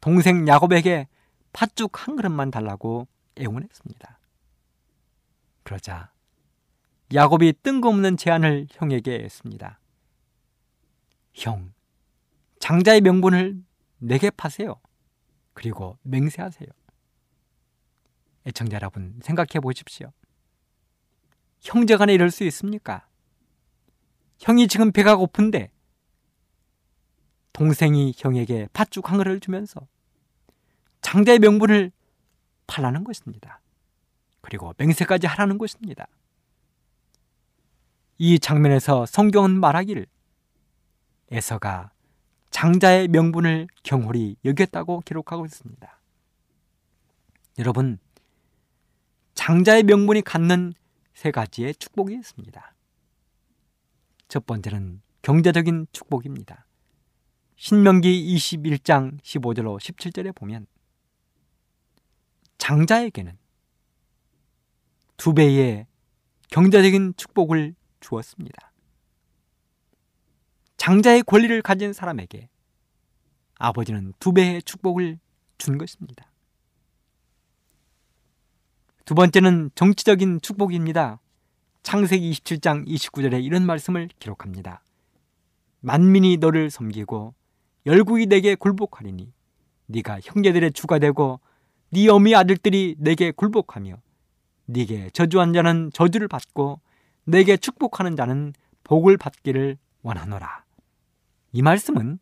[0.00, 1.06] 동생 야곱에게
[1.52, 3.06] 팥죽 한 그릇만 달라고
[3.38, 4.19] 애원했습니다.
[5.62, 6.12] 그러자
[7.12, 9.80] 야곱이 뜬금없는 제안을 형에게 했습니다.
[11.34, 11.72] 형,
[12.60, 13.62] 장자의 명분을
[13.98, 14.80] 내게 파세요.
[15.52, 16.68] 그리고 맹세하세요.
[18.46, 20.12] 애청자 여러분, 생각해 보십시오.
[21.60, 23.06] 형제 간에 이럴 수 있습니까?
[24.38, 25.70] 형이 지금 배가 고픈데
[27.52, 29.86] 동생이 형에게 팥죽 한 그릇을 주면서
[31.02, 31.92] 장자의 명분을
[32.66, 33.60] 팔라는 것입니다.
[34.40, 36.06] 그리고 맹세까지 하라는 것입니다.
[38.18, 40.06] 이 장면에서 성경은 말하기를
[41.30, 41.92] 에서가
[42.50, 46.00] 장자의 명분을 경홀히 여겼다고 기록하고 있습니다.
[47.58, 47.98] 여러분,
[49.34, 50.74] 장자의 명분이 갖는
[51.14, 52.74] 세 가지의 축복이 있습니다.
[54.28, 56.66] 첫 번째는 경제적인 축복입니다.
[57.56, 60.66] 신명기 21장 15절로 17절에 보면
[62.58, 63.36] 장자에게는
[65.20, 65.86] 두 배의
[66.48, 68.72] 경제적인 축복을 주었습니다.
[70.78, 72.48] 장자의 권리를 가진 사람에게
[73.58, 75.18] 아버지는 두 배의 축복을
[75.58, 76.32] 준 것입니다.
[79.04, 81.20] 두 번째는 정치적인 축복입니다.
[81.82, 84.82] 창세기 27장 29절에 이런 말씀을 기록합니다.
[85.80, 87.34] 만민이 너를 섬기고
[87.84, 89.34] 열국이 내게 굴복하리니
[89.84, 91.40] 네가 형제들의 주가 되고
[91.90, 94.00] 네 어미 아들들이 내게 굴복하며
[94.70, 96.80] 네게 저주한 자는 저주를 받고
[97.24, 98.52] 내게 축복하는 자는
[98.84, 100.64] 복을 받기를 원하노라.
[101.52, 102.18] 이 말씀은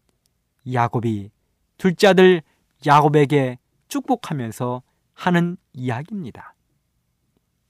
[0.73, 1.31] 야곱이
[1.77, 2.43] 둘째 아들
[2.87, 3.59] 야곱에게
[3.89, 4.83] 축복하면서
[5.15, 6.55] 하는 이야기입니다.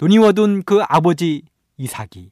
[0.00, 1.42] 눈이 어두운 그 아버지
[1.76, 2.30] 이삭이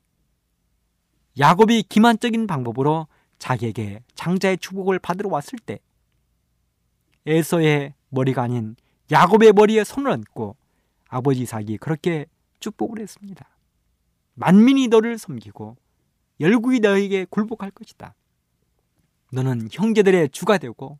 [1.38, 3.08] 야곱이 기만적인 방법으로
[3.38, 5.78] 자기에게 장자의 축복을 받으러 왔을 때
[7.26, 8.76] 에서의 머리가 아닌
[9.10, 10.56] 야곱의 머리에 손을 얹고
[11.08, 12.26] 아버지 이삭이 그렇게
[12.60, 13.48] 축복을 했습니다.
[14.34, 15.76] 만민이 너를 섬기고
[16.40, 18.14] 열국이 너에게 굴복할 것이다.
[19.32, 20.98] 너는 형제들의 주가 되고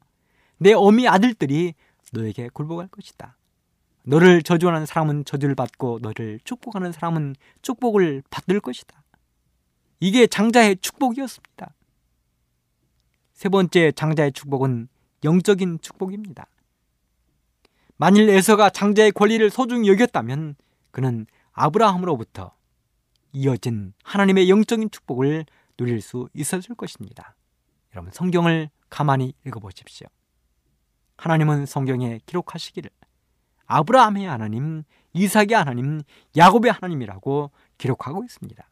[0.59, 1.75] 내 어미 아들들이
[2.13, 3.37] 너에게 굴복할 것이다.
[4.05, 9.03] 너를 저주하는 사람은 저주를 받고 너를 축복하는 사람은 축복을 받을 것이다.
[10.01, 11.75] 이게 장자의 축복이었습니다.
[13.33, 14.89] 세 번째 장자의 축복은
[15.25, 16.47] 영적인 축복입니다.
[17.97, 20.55] 만일 에서가 장자의 권리를 소중히 여겼다면
[20.91, 21.27] 그는
[21.57, 22.55] 아브라함으로부터
[23.33, 25.47] 이어진 하나님의 영적인 축복을
[25.77, 27.35] 누릴 수 있었을 것입니다.
[27.93, 30.07] 여러분 성경을 가만히 읽어보십시오.
[31.17, 32.91] 하나님은 성경에 기록하시기를
[33.65, 34.85] 아브라함의 하나님,
[35.15, 36.03] 이삭의 하나님,
[36.37, 38.69] 야곱의 하나님이라고 기록하고 있습니다.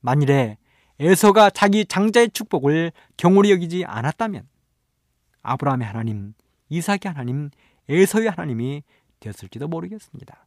[0.00, 0.58] 만일에
[1.00, 4.46] 에서가 자기 장자의 축복을 경홀히 여기지 않았다면
[5.42, 6.34] 아브라함의 하나님,
[6.68, 7.50] 이삭의 하나님,
[7.88, 8.82] 에서의 하나님이
[9.20, 10.45] 되었을지도 모르겠습니다.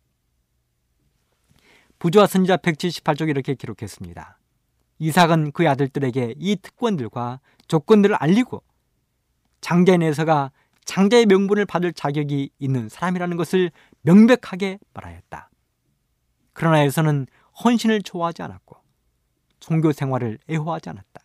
[1.99, 4.39] 부조와 선지자 178쪽 이렇게 기록했습니다.
[4.99, 8.63] 이삭은 그의 아들들에게 이 특권들과 조건들을 알리고
[9.61, 10.51] 장자인 에서가
[10.85, 13.71] 장자의 명분을 받을 자격이 있는 사람이라는 것을
[14.01, 15.49] 명백하게 말하였다.
[16.53, 17.27] 그러나 에서는
[17.63, 18.77] 헌신을 좋아하지 않았고
[19.59, 21.21] 종교 생활을 애호하지 않았다.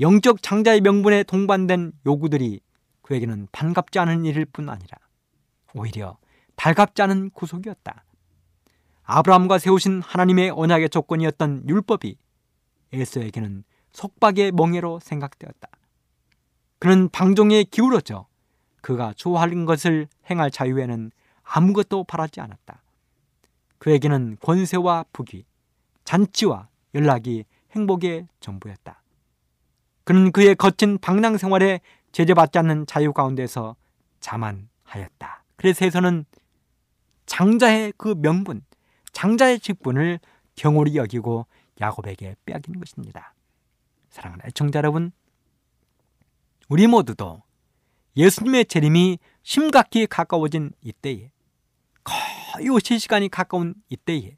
[0.00, 2.60] 영적 장자의 명분에 동반된 요구들이
[3.02, 4.96] 그에게는 반갑지 않은 일일 뿐 아니라
[5.74, 6.18] 오히려
[6.56, 8.04] 달갑지 않은 구속이었다.
[9.10, 12.18] 아브라함과 세우신 하나님의 언약의 조건이었던 율법이
[12.92, 15.66] 에서에게는 속박의 멍해로 생각되었다.
[16.78, 18.26] 그는 방종에 기울어져
[18.82, 21.10] 그가 좋아하는 것을 행할 자유에는
[21.42, 22.82] 아무것도 바라지 않았다.
[23.78, 25.46] 그에게는 권세와 부귀,
[26.04, 29.02] 잔치와 연락이 행복의 전부였다.
[30.04, 31.80] 그는 그의 거친 방랑 생활에
[32.12, 33.74] 제재받지 않는 자유 가운데서
[34.20, 35.44] 자만하였다.
[35.56, 36.26] 그래서 에서는
[37.24, 38.62] 장자의 그 명분,
[39.18, 40.20] 장자의 직분을
[40.54, 41.46] 경홀히 여기고
[41.80, 43.34] 야곱에게 빼앗기는 것입니다.
[44.10, 45.10] 사랑하는 애청자 여러분,
[46.68, 47.42] 우리 모두도
[48.16, 51.32] 예수님의 재림이 심각히 가까워진 이때에
[52.04, 54.36] 거의 오실 시간이 가까운 이때에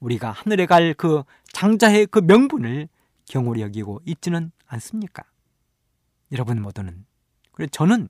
[0.00, 1.22] 우리가 하늘에 갈 그
[1.52, 2.88] 장자의 그 명분을
[3.26, 5.22] 경홀히 여기고 있지는 않습니까?
[6.32, 7.06] 여러분 모두는
[7.52, 8.08] 그래 저는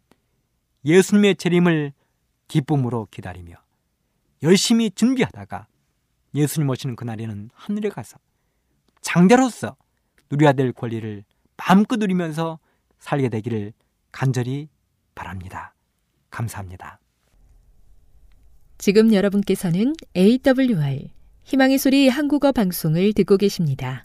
[0.87, 1.93] 예수님의 재림을
[2.49, 3.68] 기쁨으로 기다리며
[4.43, 5.66] 열심히 준비하다가
[6.34, 8.18] 예수님 오시는 그날에는 하늘에 가서
[9.01, 9.76] 장자로서
[10.30, 11.24] 누려야 될 권리를
[11.57, 12.59] 마음껏 누리면서
[12.99, 13.72] 살게 되기를
[14.12, 14.68] 간절히
[15.14, 15.74] 바랍니다.
[16.30, 17.01] 감사합니다.
[18.76, 21.11] 지금 여러분께서는 AWR
[21.45, 24.05] 희망의 소리 한국어 방송을 듣고 계십니다.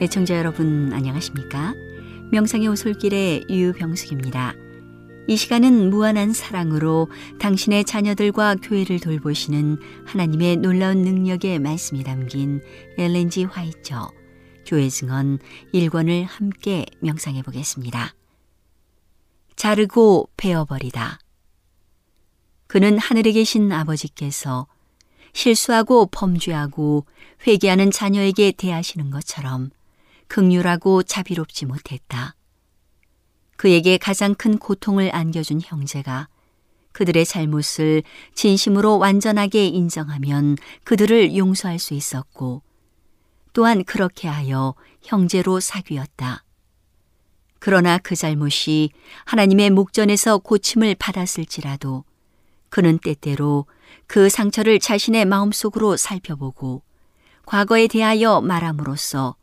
[0.00, 1.72] 애청자 여러분 안녕하십니까?
[2.32, 4.54] 명상의 오솔길의 유병숙입니다.
[5.28, 12.60] 이 시간은 무한한 사랑으로 당신의 자녀들과 교회를 돌보시는 하나님의 놀라운 능력의 말씀이 담긴
[12.98, 14.10] 엘렌지 화이처
[14.66, 15.38] 교회 증언
[15.72, 18.14] 1권을 함께 명상해 보겠습니다.
[19.54, 21.20] 자르고 베어버리다.
[22.66, 24.66] 그는 하늘에 계신 아버지께서
[25.32, 27.06] 실수하고 범죄하고
[27.46, 29.70] 회개하는 자녀에게 대하시는 것처럼
[30.28, 32.34] 극률하고 자비롭지 못했다.
[33.56, 36.28] 그에게 가장 큰 고통을 안겨준 형제가
[36.92, 38.02] 그들의 잘못을
[38.34, 42.62] 진심으로 완전하게 인정하면 그들을 용서할 수 있었고
[43.52, 46.44] 또한 그렇게 하여 형제로 사귀었다.
[47.58, 48.90] 그러나 그 잘못이
[49.24, 52.04] 하나님의 목전에서 고침을 받았을지라도
[52.68, 53.66] 그는 때때로
[54.06, 56.82] 그 상처를 자신의 마음속으로 살펴보고
[57.46, 59.36] 과거에 대하여 말함으로써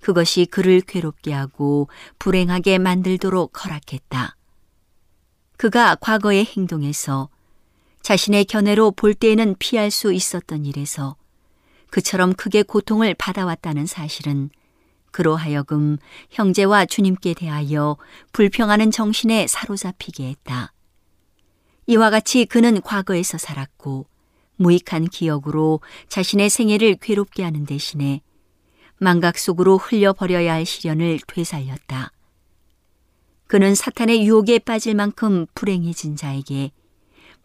[0.00, 1.88] 그것이 그를 괴롭게 하고
[2.18, 4.36] 불행하게 만들도록 허락했다.
[5.56, 7.28] 그가 과거의 행동에서
[8.02, 11.16] 자신의 견해로 볼 때에는 피할 수 있었던 일에서
[11.90, 14.50] 그처럼 크게 고통을 받아왔다는 사실은
[15.10, 15.98] 그로 하여금
[16.30, 17.96] 형제와 주님께 대하여
[18.32, 20.72] 불평하는 정신에 사로잡히게 했다.
[21.86, 24.06] 이와 같이 그는 과거에서 살았고
[24.56, 28.20] 무익한 기억으로 자신의 생애를 괴롭게 하는 대신에
[28.98, 32.12] 망각 속으로 흘려버려야 할 시련을 되살렸다.
[33.46, 36.72] 그는 사탄의 유혹에 빠질 만큼 불행해진 자에게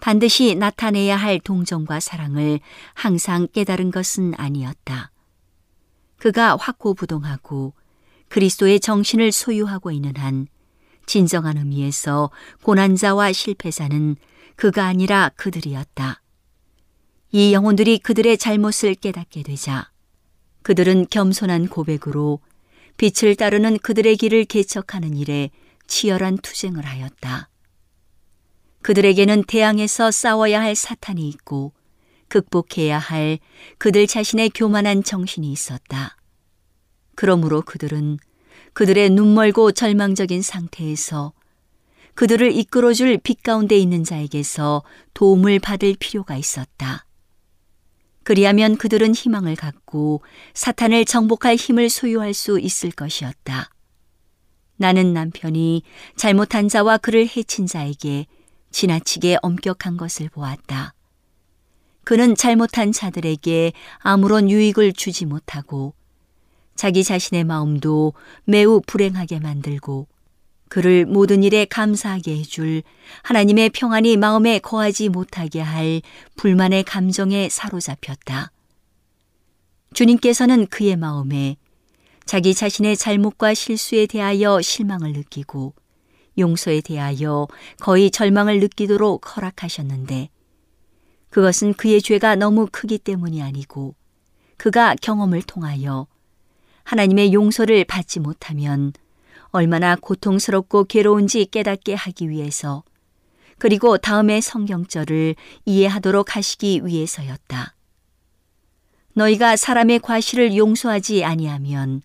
[0.01, 2.60] 반드시 나타내야 할 동정과 사랑을
[2.93, 5.12] 항상 깨달은 것은 아니었다.
[6.18, 7.74] 그가 확고부동하고
[8.28, 10.47] 그리스도의 정신을 소유하고 있는 한
[11.06, 12.32] 진정한 의미에서
[12.64, 14.18] 고난자와 실패자는
[14.56, 16.22] 그가 아니라 그들이었다.
[17.32, 19.93] 이 영혼들이 그들의 잘못을 깨닫게 되자
[20.64, 22.39] 그들은 겸손한 고백으로
[22.97, 25.49] 빛을 따르는 그들의 길을 개척하는 일에
[25.88, 27.49] 치열한 투쟁을 하였다.
[28.82, 31.74] 그들에게는 대항에서 싸워야 할 사탄이 있고
[32.28, 33.39] 극복해야 할
[33.78, 36.18] 그들 자신의 교만한 정신이 있었다.
[37.16, 38.18] 그러므로 그들은
[38.74, 41.34] 그들의 눈멀고 절망적인 상태에서
[42.16, 44.84] 그들을 이끌어줄 빛 가운데 있는 자에게서
[45.14, 47.05] 도움을 받을 필요가 있었다.
[48.24, 50.21] 그리하면 그들은 희망을 갖고
[50.53, 53.69] 사탄을 정복할 힘을 소유할 수 있을 것이었다.
[54.78, 55.84] 나는 남편이
[56.15, 58.26] 잘못한 자와 그를 해친 자에게
[58.71, 60.93] 지나치게 엄격한 것을 보았다.
[62.03, 65.93] 그는 잘못한 자들에게 아무런 유익을 주지 못하고
[66.76, 68.13] 자기 자신의 마음도
[68.45, 70.07] 매우 불행하게 만들고
[70.74, 72.82] 그를 모든 일에 감사하게 해줄
[73.21, 76.01] 하나님의 평안이 마음에 거하지 못하게 할
[76.36, 78.51] 불만의 감정에 사로잡혔다.
[79.93, 81.57] 주님께서는 그의 마음에
[82.26, 85.76] 자기 자신의 잘못과 실수에 대하여 실망을 느끼고
[86.39, 87.47] 용서에 대하여
[87.80, 90.30] 거의 절망을 느끼도록 허락하셨는데
[91.30, 93.93] 그것은 그의 죄가 너무 크기 때문이 아니고
[94.57, 96.07] 그가 경험을 통하여
[96.84, 98.91] 하나님의 용서를 받지 못하면
[99.54, 102.84] 얼마나 고통스럽고 괴로운지 깨닫게 하기 위해서
[103.60, 105.36] 그리고 다음의 성경절을
[105.66, 107.76] 이해하도록 하시기 위해서였다.
[109.14, 112.01] 너희가 사람의 과실을 용서하지 아니하면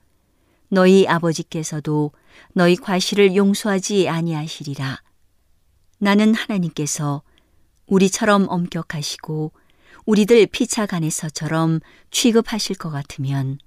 [0.69, 2.13] 너희 아버지께서도
[2.53, 5.01] 너희 과실을 용서하지 아니하시리라.
[5.99, 7.23] 나는 하나님께서
[7.87, 9.53] 우리처럼 엄격하시고
[10.05, 11.81] 우리들 피차간에서처럼
[12.11, 13.59] 취급하실 것 같으면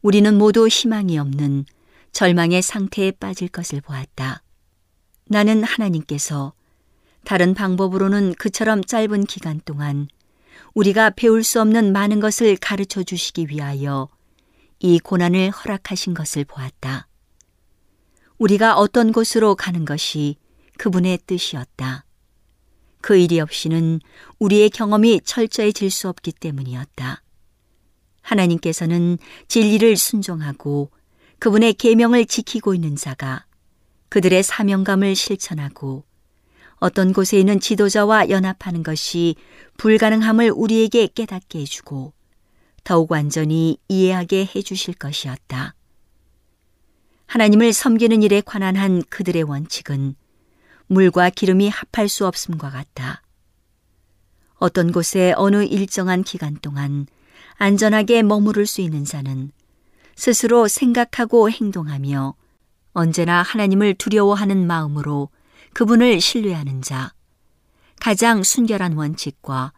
[0.00, 1.66] 우리는 모두 희망이 없는
[2.12, 4.42] 절망의 상태에 빠질 것을 보았다.
[5.26, 6.52] 나는 하나님께서
[7.24, 10.08] 다른 방법으로는 그처럼 짧은 기간 동안
[10.74, 14.08] 우리가 배울 수 없는 많은 것을 가르쳐 주시기 위하여
[14.78, 17.06] 이 고난을 허락하신 것을 보았다.
[18.38, 20.36] 우리가 어떤 곳으로 가는 것이
[20.78, 22.06] 그분의 뜻이었다.
[23.02, 24.00] 그 일이 없이는
[24.38, 27.22] 우리의 경험이 철저해질 수 없기 때문이었다.
[28.22, 30.90] 하나님께서는 진리를 순종하고
[31.40, 33.46] 그분의 계명을 지키고 있는 자가
[34.10, 36.04] 그들의 사명감을 실천하고
[36.76, 39.36] 어떤 곳에 있는 지도자와 연합하는 것이
[39.78, 42.12] 불가능함을 우리에게 깨닫게 해주고
[42.84, 45.74] 더욱 완전히 이해하게 해주실 것이었다.
[47.26, 50.16] 하나님을 섬기는 일에 관한 한 그들의 원칙은
[50.88, 53.22] 물과 기름이 합할 수 없음과 같다.
[54.56, 57.06] 어떤 곳에 어느 일정한 기간 동안
[57.56, 59.52] 안전하게 머무를 수 있는 자는
[60.16, 62.34] 스스로 생각하고 행동하며
[62.92, 65.30] 언제나 하나님을 두려워하는 마음으로
[65.72, 67.12] 그분을 신뢰하는 자,
[68.00, 69.72] 가장 순결한 원칙과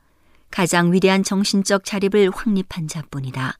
[0.50, 3.58] 가장 위대한 정신적 자립을 확립한 자뿐이다.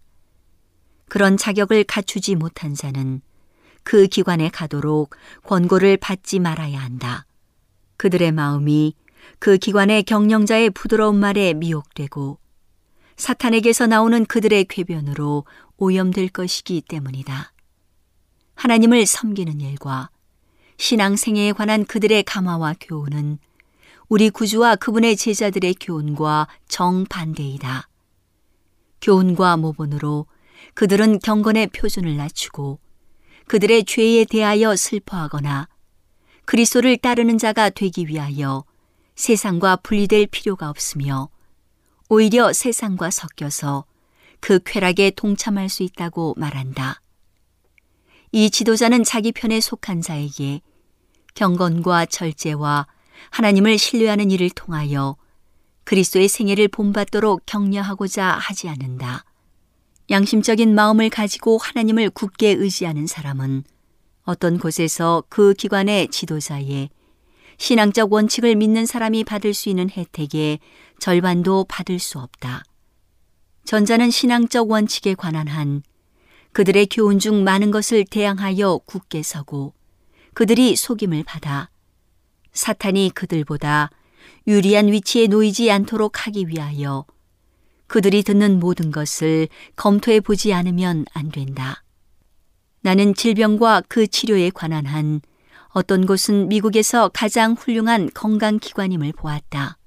[1.09, 3.21] 그런 자격을 갖추지 못한 자는
[3.83, 7.27] 그 기관에 가도록 권고를 받지 말아야 한다.
[7.97, 8.95] 그들의 마음이
[9.39, 12.39] 그 기관의 경영자의 부드러운 말에 미혹되고
[13.17, 15.45] 사탄에게서 나오는 그들의 궤변으로
[15.83, 17.53] 오염될 것이기 때문이다.
[18.55, 20.11] 하나님을 섬기는 일과
[20.77, 23.41] 신앙생애에 관한 그들의 감화와 교훈은
[24.09, 27.89] 우리 구주와 그분의 제자들의 교훈과 정반대이다.
[29.01, 30.27] 교훈과 모본으로
[30.75, 32.79] 그들은 경건의 표준을 낮추고
[33.49, 35.69] 그들의 죄에 대하여 슬퍼하거나
[36.45, 38.65] 그리스도를 따르는 자가 되기 위하여
[39.17, 41.29] 세상과 분리될 필요가 없으며
[42.09, 43.85] 오히려 세상과 섞여서
[44.43, 47.01] 그 쾌락에 동참할 수 있다고 말한다.
[48.33, 50.63] 이 지도자는 자기 편에 속한 자에게
[51.35, 52.89] 경건과 절제와
[53.31, 55.17] 하나님을 신뢰하는 일을 통하여
[55.85, 59.25] 그리스도의 생애를 본받도록 격려하고자 하지 않는다.
[60.11, 63.63] 양심적인 마음을 가지고 하나님을 굳게 의지하는 사람은
[64.25, 66.91] 어떤 곳에서 그 기관의 지도자의
[67.59, 70.59] 신앙적 원칙을 믿는 사람이 받을 수 있는 혜택의
[70.99, 72.65] 절반도 받을 수 없다.
[73.65, 75.83] 전자는 신앙적 원칙에 관한 한
[76.53, 79.75] 그들의 교훈 중 많은 것을 대항하여 굳게 서고
[80.35, 81.71] 그들이 속임을 받아
[82.53, 83.91] 사탄이 그들보다
[84.47, 87.07] 유리한 위치에 놓이지 않도록 하기 위하여
[87.87, 91.83] 그들이 듣는 모든 것을 검토해 보지 않으면 안 된다.
[92.81, 95.21] 나는 질병과 그 치료에 관한 한
[95.69, 99.79] 어떤 곳은 미국에서 가장 훌륭한 건강기관임을 보았다.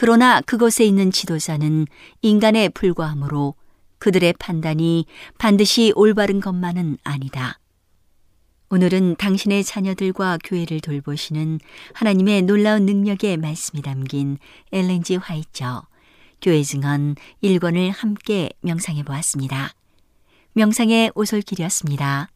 [0.00, 1.88] 그러나 그곳에 있는 지도자는
[2.22, 3.56] 인간에 불과하므로
[3.98, 5.06] 그들의 판단이
[5.38, 7.58] 반드시 올바른 것만은 아니다.
[8.70, 11.58] 오늘은 당신의 자녀들과 교회를 돌보시는
[11.94, 14.38] 하나님의 놀라운 능력의 말씀이 담긴
[14.70, 15.82] 엘렌지 화이처
[16.40, 19.72] 교회 증언 1권을 함께 명상해 보았습니다.
[20.52, 22.28] 명상의 오솔길이었습니다.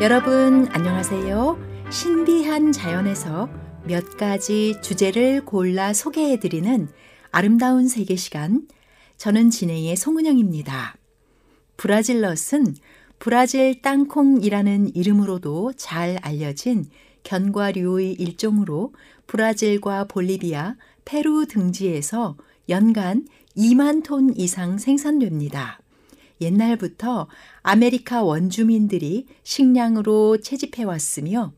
[0.00, 1.58] 여러분 안녕하세요.
[1.90, 3.48] 신비한 자연에서
[3.84, 6.88] 몇 가지 주제를 골라 소개해 드리는
[7.32, 8.68] 아름다운 세계 시간
[9.16, 10.94] 저는 진행의 송은영입니다.
[11.78, 12.76] 브라질넛은
[13.18, 16.84] 브라질 땅콩이라는 이름으로도 잘 알려진
[17.24, 18.94] 견과류의 일종으로
[19.26, 20.76] 브라질과 볼리비아,
[21.06, 22.36] 페루 등지에서
[22.68, 23.26] 연간
[23.56, 25.80] 2만 톤 이상 생산됩니다.
[26.40, 27.28] 옛날부터
[27.62, 31.52] 아메리카 원주민들이 식량으로 채집해 왔으며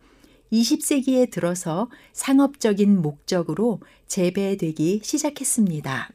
[0.53, 6.11] 20세기에 들어서 상업적인 목적으로 재배되기 시작했습니다.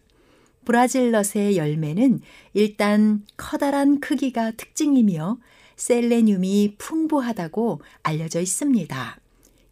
[0.66, 2.22] 브라질넛의 열매는
[2.54, 5.38] 일단 커다란 크기가 특징이며
[5.76, 9.20] 셀레늄이 풍부하다고 알려져 있습니다.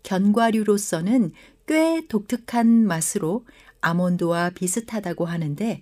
[0.03, 1.31] 견과류로서는
[1.67, 3.45] 꽤 독특한 맛으로
[3.81, 5.79] 아몬드와 비슷하다고 하는데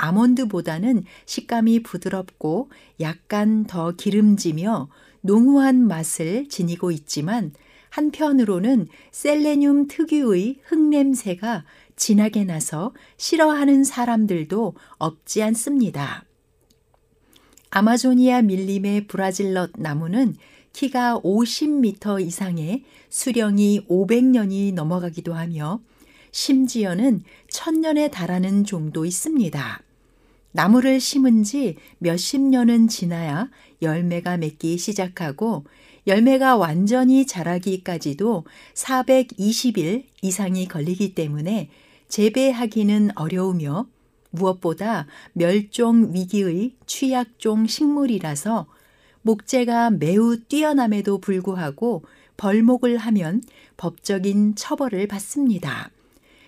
[0.00, 2.70] 아몬드보다는 식감이 부드럽고
[3.00, 4.88] 약간 더 기름지며
[5.20, 7.52] 농후한 맛을 지니고 있지만
[7.90, 11.64] 한편으로는 셀레늄 특유의 흙냄새가
[11.96, 16.24] 진하게 나서 싫어하는 사람들도 없지 않습니다.
[17.70, 20.34] 아마조니아 밀림의 브라질넛 나무는
[20.72, 25.80] 키가 50m 이상에 수령이 500년이 넘어가기도 하며
[26.32, 29.82] 심지어는 천년에 달하는 종도 있습니다.
[30.52, 33.50] 나무를 심은 지 몇십 년은 지나야
[33.82, 35.64] 열매가 맺기 시작하고
[36.06, 38.44] 열매가 완전히 자라기까지도
[38.74, 41.70] 420일 이상이 걸리기 때문에
[42.08, 43.86] 재배하기는 어려우며
[44.30, 48.66] 무엇보다 멸종 위기의 취약종 식물이라서
[49.22, 52.04] 목재가 매우 뛰어남에도 불구하고
[52.36, 53.42] 벌목을 하면
[53.76, 55.90] 법적인 처벌을 받습니다.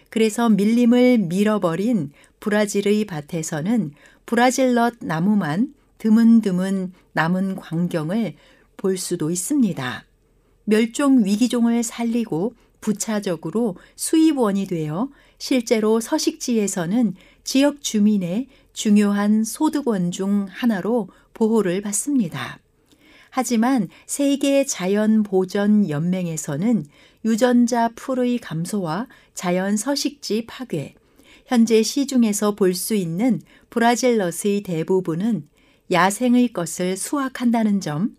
[0.08, 2.12] 그래서 밀림을 밀어버린
[2.42, 3.92] 브라질의 밭에서는
[4.26, 8.34] 브라질넛 나무만 드문드문 남은 광경을
[8.76, 10.04] 볼 수도 있습니다.
[10.64, 17.14] 멸종 위기종을 살리고 부차적으로 수입원이 되어 실제로 서식지에서는
[17.44, 22.58] 지역 주민의 중요한 소득원 중 하나로 보호를 받습니다.
[23.30, 26.86] 하지만 세계 자연 보전 연맹에서는
[27.24, 30.96] 유전자 풀의 감소와 자연 서식지 파괴,
[31.52, 33.38] 현재 시중에서 볼 수 있는
[33.68, 35.50] 브라질 넛의 대부분은
[35.90, 38.16] 야생의 것을 수확한다는 점,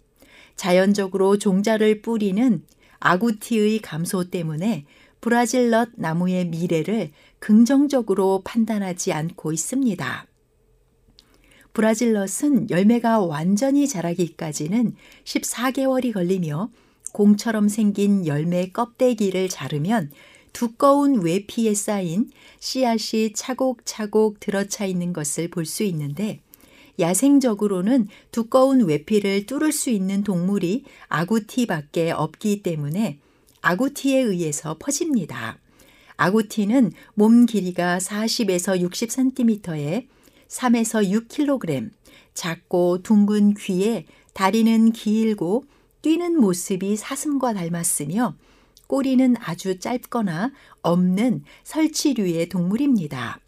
[0.56, 2.64] 자연적으로 종자를 뿌리는
[3.00, 4.86] 아구티의 감소 때문에
[5.20, 7.10] 브라질 넛 나무의 미래를
[7.40, 10.28] 긍정적으로 판단하지 않고 있습니다.
[11.74, 16.70] 브라질 넛은 열매가 완전히 자라기까지는 14개월이 걸리며
[17.14, 20.12] 공처럼 생긴 열매 껍데기를 자르면
[20.54, 22.30] 두꺼운 외피에 쌓인
[22.60, 26.40] 씨앗이 차곡차곡 들어차 있는 것을 볼 수 있는데
[27.00, 33.18] 야생적으로는 두꺼운 외피를 뚫을 수 있는 동물이 아구티밖에 없기 때문에
[33.62, 35.58] 아구티에 의해서 퍼집니다.
[36.18, 40.08] 아구티는 몸 길이가 40에서 60cm에
[40.48, 41.90] 3에서 6kg,
[42.36, 45.66] 작고 둥근 귀에 다리는 길고
[46.04, 48.36] 뛰는 모습이 사슴과 닮았으며
[48.94, 50.52] 꼬리는 아주 짧거나
[50.84, 53.40] 없는 설치류의 동물입니다.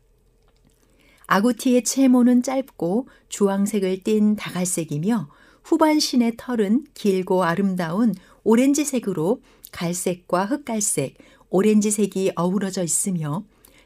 [1.28, 5.30] 아구티의 채모는 짧고 주황색을 띤 다갈색이며
[5.64, 11.20] 후반신의 털은 길고 아름다운 오렌지색으로 갈색과 흑갈색,
[11.52, 13.46] 오렌지색이 어우러져 있으며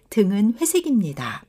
[0.10, 1.44] 등은 회색입니다.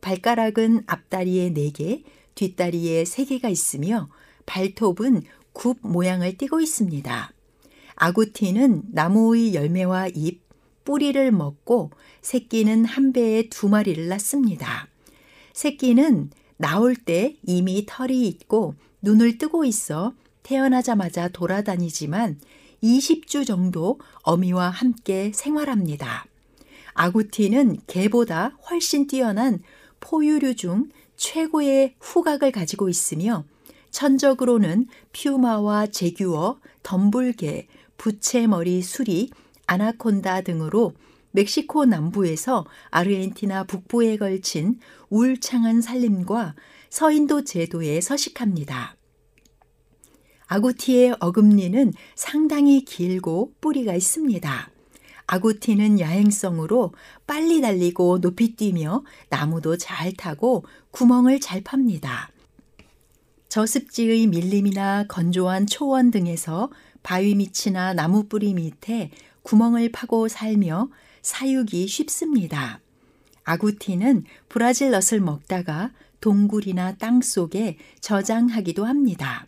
[0.00, 2.04] 발가락은 앞다리에 4개,
[2.36, 4.08] 뒷다리에 3개가 있으며
[4.46, 7.34] 발톱은 굽 모양을 띠고 있습니다.
[8.02, 10.40] 아구티는 나무의 열매와 잎,
[10.84, 14.88] 뿌리를 먹고 새끼는 한 배에 두 마리를 낳습니다.
[15.52, 22.40] 새끼는 나올 때 이미 털이 있고 눈을 뜨고 있어 태어나자마자 돌아다니지만
[22.82, 26.26] 20주 정도 어미와 함께 생활합니다.
[26.94, 29.60] 아구티는 개보다 훨씬 뛰어난
[30.00, 33.44] 포유류 중 최고의 후각을 가지고 있으며
[33.92, 37.68] 천적으로는 퓨마와 제규어, 덤불개,
[38.02, 39.30] 부채머리 수리,
[39.68, 40.92] 아나콘다 등으로
[41.30, 46.56] 멕시코 남부에서 아르헨티나 북부에 걸친 울창한 산림과
[46.90, 48.96] 서인도 제도에 서식합니다.
[50.48, 54.70] 아구티의 어금니는 상당히 길고 뿌리가 있습니다.
[55.28, 56.94] 아구티는 야행성으로
[57.28, 62.32] 빨리 달리고 높이 뛰며 나무도 잘 타고 구멍을 잘 팝니다.
[63.48, 66.70] 저습지의 밀림이나 건조한 초원 등에서
[67.02, 69.10] 바위 밑이나 나무 뿌리 밑에
[69.42, 70.88] 구멍을 파고 살며
[71.22, 72.80] 사육이 쉽습니다.
[73.44, 75.90] 아구티는 브라질 넛을 먹다가
[76.20, 79.46] 동굴이나 땅 속에 저장하기도 합니다.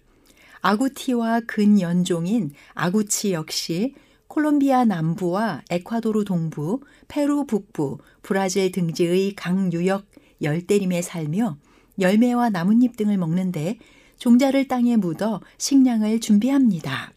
[0.61, 3.95] 아구티와 근연종인 아구치 역시
[4.27, 10.07] 콜롬비아 남부와 에콰도르 동부, 페루 북부, 브라질 등지의 강유역
[10.43, 11.57] 열대림에 살며
[12.01, 13.79] 열매와 나뭇잎 등을 먹는데
[14.19, 17.14] 종자를 땅에 묻어 식량을 준비합니다.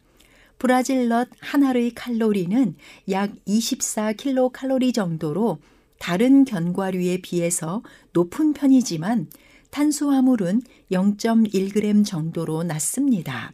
[0.58, 2.76] 브라질 넛 하나의 칼로리는
[3.12, 5.60] 약 24킬로칼로리 정도로
[6.00, 7.84] 다른 견과류에 비해서
[8.14, 9.30] 높은 편이지만
[9.70, 13.54] 탄수화물은 0.1g 정도로 낮습니다.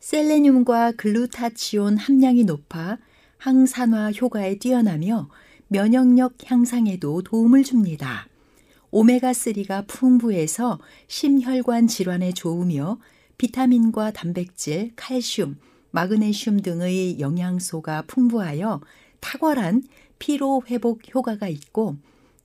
[0.00, 2.98] 셀레늄과 글루타치온 함량이 높아
[3.38, 5.28] 항산화 효과에 뛰어나며
[5.68, 8.28] 면역력 향상에도 도움을 줍니다.
[8.92, 12.98] 오메가3가 풍부해서 심혈관 질환에 좋으며
[13.38, 15.56] 비타민과 단백질, 칼슘,
[15.94, 18.80] 마그네슘 등의 영양소가 풍부하여
[19.20, 19.84] 탁월한
[20.18, 21.94] 피로 회복 효과가 있고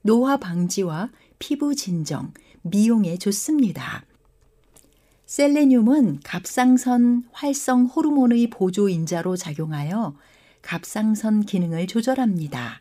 [0.02, 2.32] 노화 방지와 피부 진정,
[2.62, 4.04] 미용에 좋습니다.
[5.26, 10.14] 셀레늄은 갑상선 활성 호르몬의 보조인자로 작용하여
[10.62, 12.80] 갑상선 기능을 조절합니다.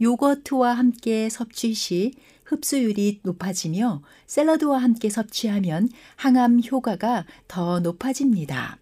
[0.00, 8.78] 요거트와 함께 섭취 시 흡수율이 높아지며 샐러드와 함께 섭취하면 항암 효과가 더 높아집니다.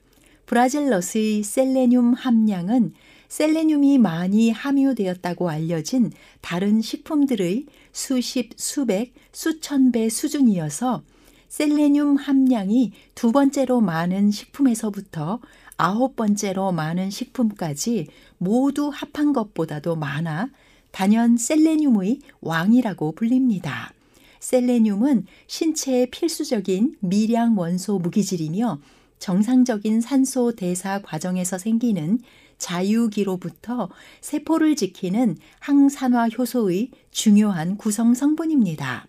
[0.46, 2.94] 브라질넛의 셀레늄 함량은
[3.28, 11.02] 셀레늄이 많이 함유되었다고 알려진 다른 식품들의 수십, 수백, 수천 배 수준이어서
[11.48, 15.40] 셀레늄 함량이 두 번째로 많은 식품에서부터
[15.76, 18.06] 아홉 번째로 많은 식품까지
[18.38, 20.50] 모두 합한 것보다도 많아
[20.92, 23.92] 단연 셀레늄의 왕이라고 불립니다.
[24.40, 28.78] 셀레늄은 신체의 필수적인 미량 원소 무기질이며
[29.18, 32.18] 정상적인 산소 대사 과정에서 생기는
[32.58, 33.88] 자유기로부터
[34.20, 39.06] 세포를 지키는 항산화 효소의 중요한 구성 성분입니다.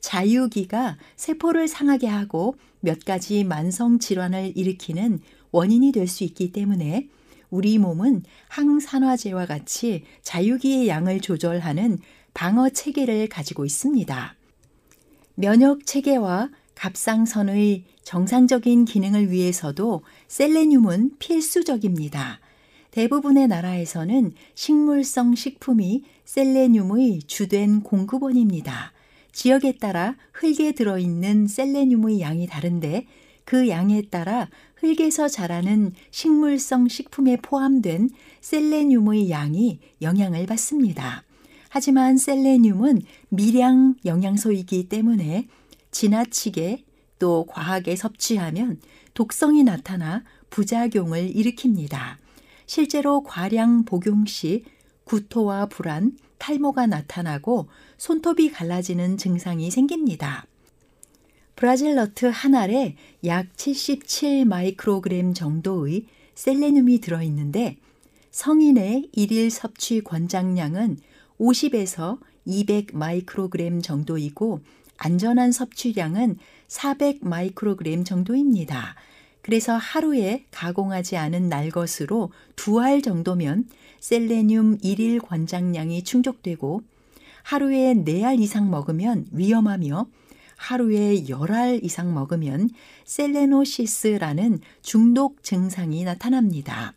[0.00, 7.08] 자유기가 세포를 상하게 하고 몇 가지 만성 질환을 일으키는 원인이 될 수 있기 때문에
[7.50, 11.98] 우리 몸은 항산화제와 같이 자유기의 양을 조절하는
[12.34, 14.34] 방어 체계를 가지고 있습니다.
[15.34, 22.38] 면역 체계와 갑상선의 정상적인 기능을 위해서도 셀레늄은 필수적입니다.
[22.92, 28.92] 대부분의 나라에서는 식물성 식품이 셀레늄의 주된 공급원입니다.
[29.32, 33.06] 지역에 따라 흙에 들어있는 셀레늄의 양이 다른데
[33.44, 41.24] 그 양에 따라 흙에서 자라는 식물성 식품에 포함된 셀레늄의 양이 영향을 받습니다.
[41.70, 45.48] 하지만 셀레늄은 미량 영양소이기 때문에
[45.90, 46.85] 지나치게
[47.18, 48.80] 또 과하게 섭취하면
[49.14, 52.16] 독성이 나타나 부작용을 일으킵니다.
[52.66, 54.64] 실제로 과량 복용 시
[55.04, 60.46] 구토와 불안, 탈모가 나타나고 손톱이 갈라지는 증상이 생깁니다.
[61.54, 67.78] 브라질 너트 한 알에 약 77 마이크로그램 정도의 셀레늄이 들어있는데
[68.30, 70.98] 성인의 일일 섭취 권장량은
[71.40, 74.60] 50에서 200 마이크로그램 정도이고
[74.98, 76.38] 안전한 섭취량은
[76.68, 78.94] 400 마이크로그램 정도입니다.
[79.42, 83.68] 그래서 하루에 가공하지 않은 날것으로 두 알 정도면
[84.00, 86.82] 셀레늄 1일 권장량이 충족되고
[87.44, 90.08] 하루에 4알 이상 먹으면 위험하며
[90.56, 92.70] 하루에 10알 이상 먹으면
[93.04, 96.94] 셀레노시스라는 중독 증상이 나타납니다.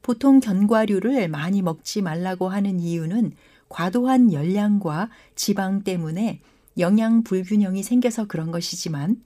[0.00, 3.32] 보통 견과류를 많이 먹지 말라고 하는 이유는
[3.68, 6.40] 과도한 열량과 지방 때문에
[6.78, 9.22] 영양 불균형이 생겨서 그런 것이지만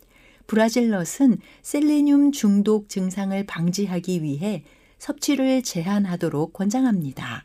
[0.46, 4.64] 브라질넛은 셀레늄 중독 증상을 방지하기 위해
[4.98, 7.44] 섭취를 제한하도록 권장합니다.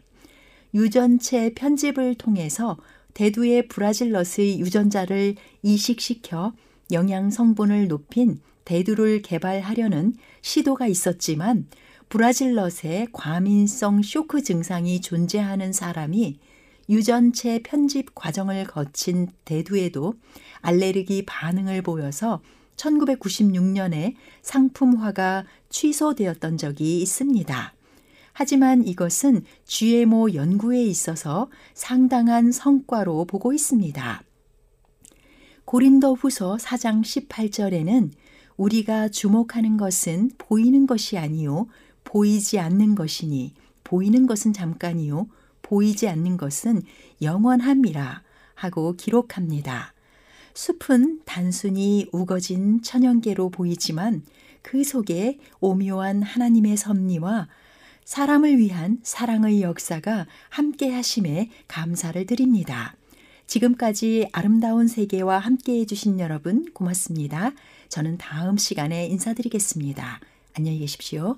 [0.74, 2.78] 유전체 편집을 통해서
[3.14, 6.54] 대두의 브라질넛의 유전자를 이식시켜
[6.92, 11.68] 영양 성분을 높인 대두를 개발하려는 시도가 있었지만
[12.10, 16.40] 브라질넛의 과민성 쇼크 증상이 존재하는 사람이
[16.90, 20.16] 유전체 편집 과정을 거친 대두에도
[20.62, 22.42] 알레르기 반응을 보여서
[22.76, 27.74] 1996년에 상품화가 취소되었던 적이 있습니다.
[28.34, 34.24] 하지만 이것은 GMO 연구에 있어서 상당한 성과로 보고 있습니다.
[35.66, 38.12] 고린도 후서 4장 18절에는
[38.58, 41.68] 우리가 주목하는 것은 보이는 것이 아니요
[42.04, 43.54] 보이지 않는 것이니
[43.84, 45.28] 보이는 것은 잠깐이요
[45.72, 46.84] 보이지 않는 것은
[47.22, 48.24] 영원함이라
[48.56, 49.94] 하고 기록합니다.
[50.54, 54.24] 숲은 단순히 우거진 천연계로 보이지만
[54.62, 57.48] 그 속에 오묘한 하나님의 섭리와
[58.04, 62.98] 사람을 위한 사랑의 역사가 함께 하심에 감사를 드립니다.
[63.48, 67.54] 지금까지 아름다운 세계와 함께 해주신 여러분 고맙습니다.
[67.88, 70.20] 저는 다음 시간에 인사드리겠습니다.
[70.54, 71.38] 안녕히 계십시오.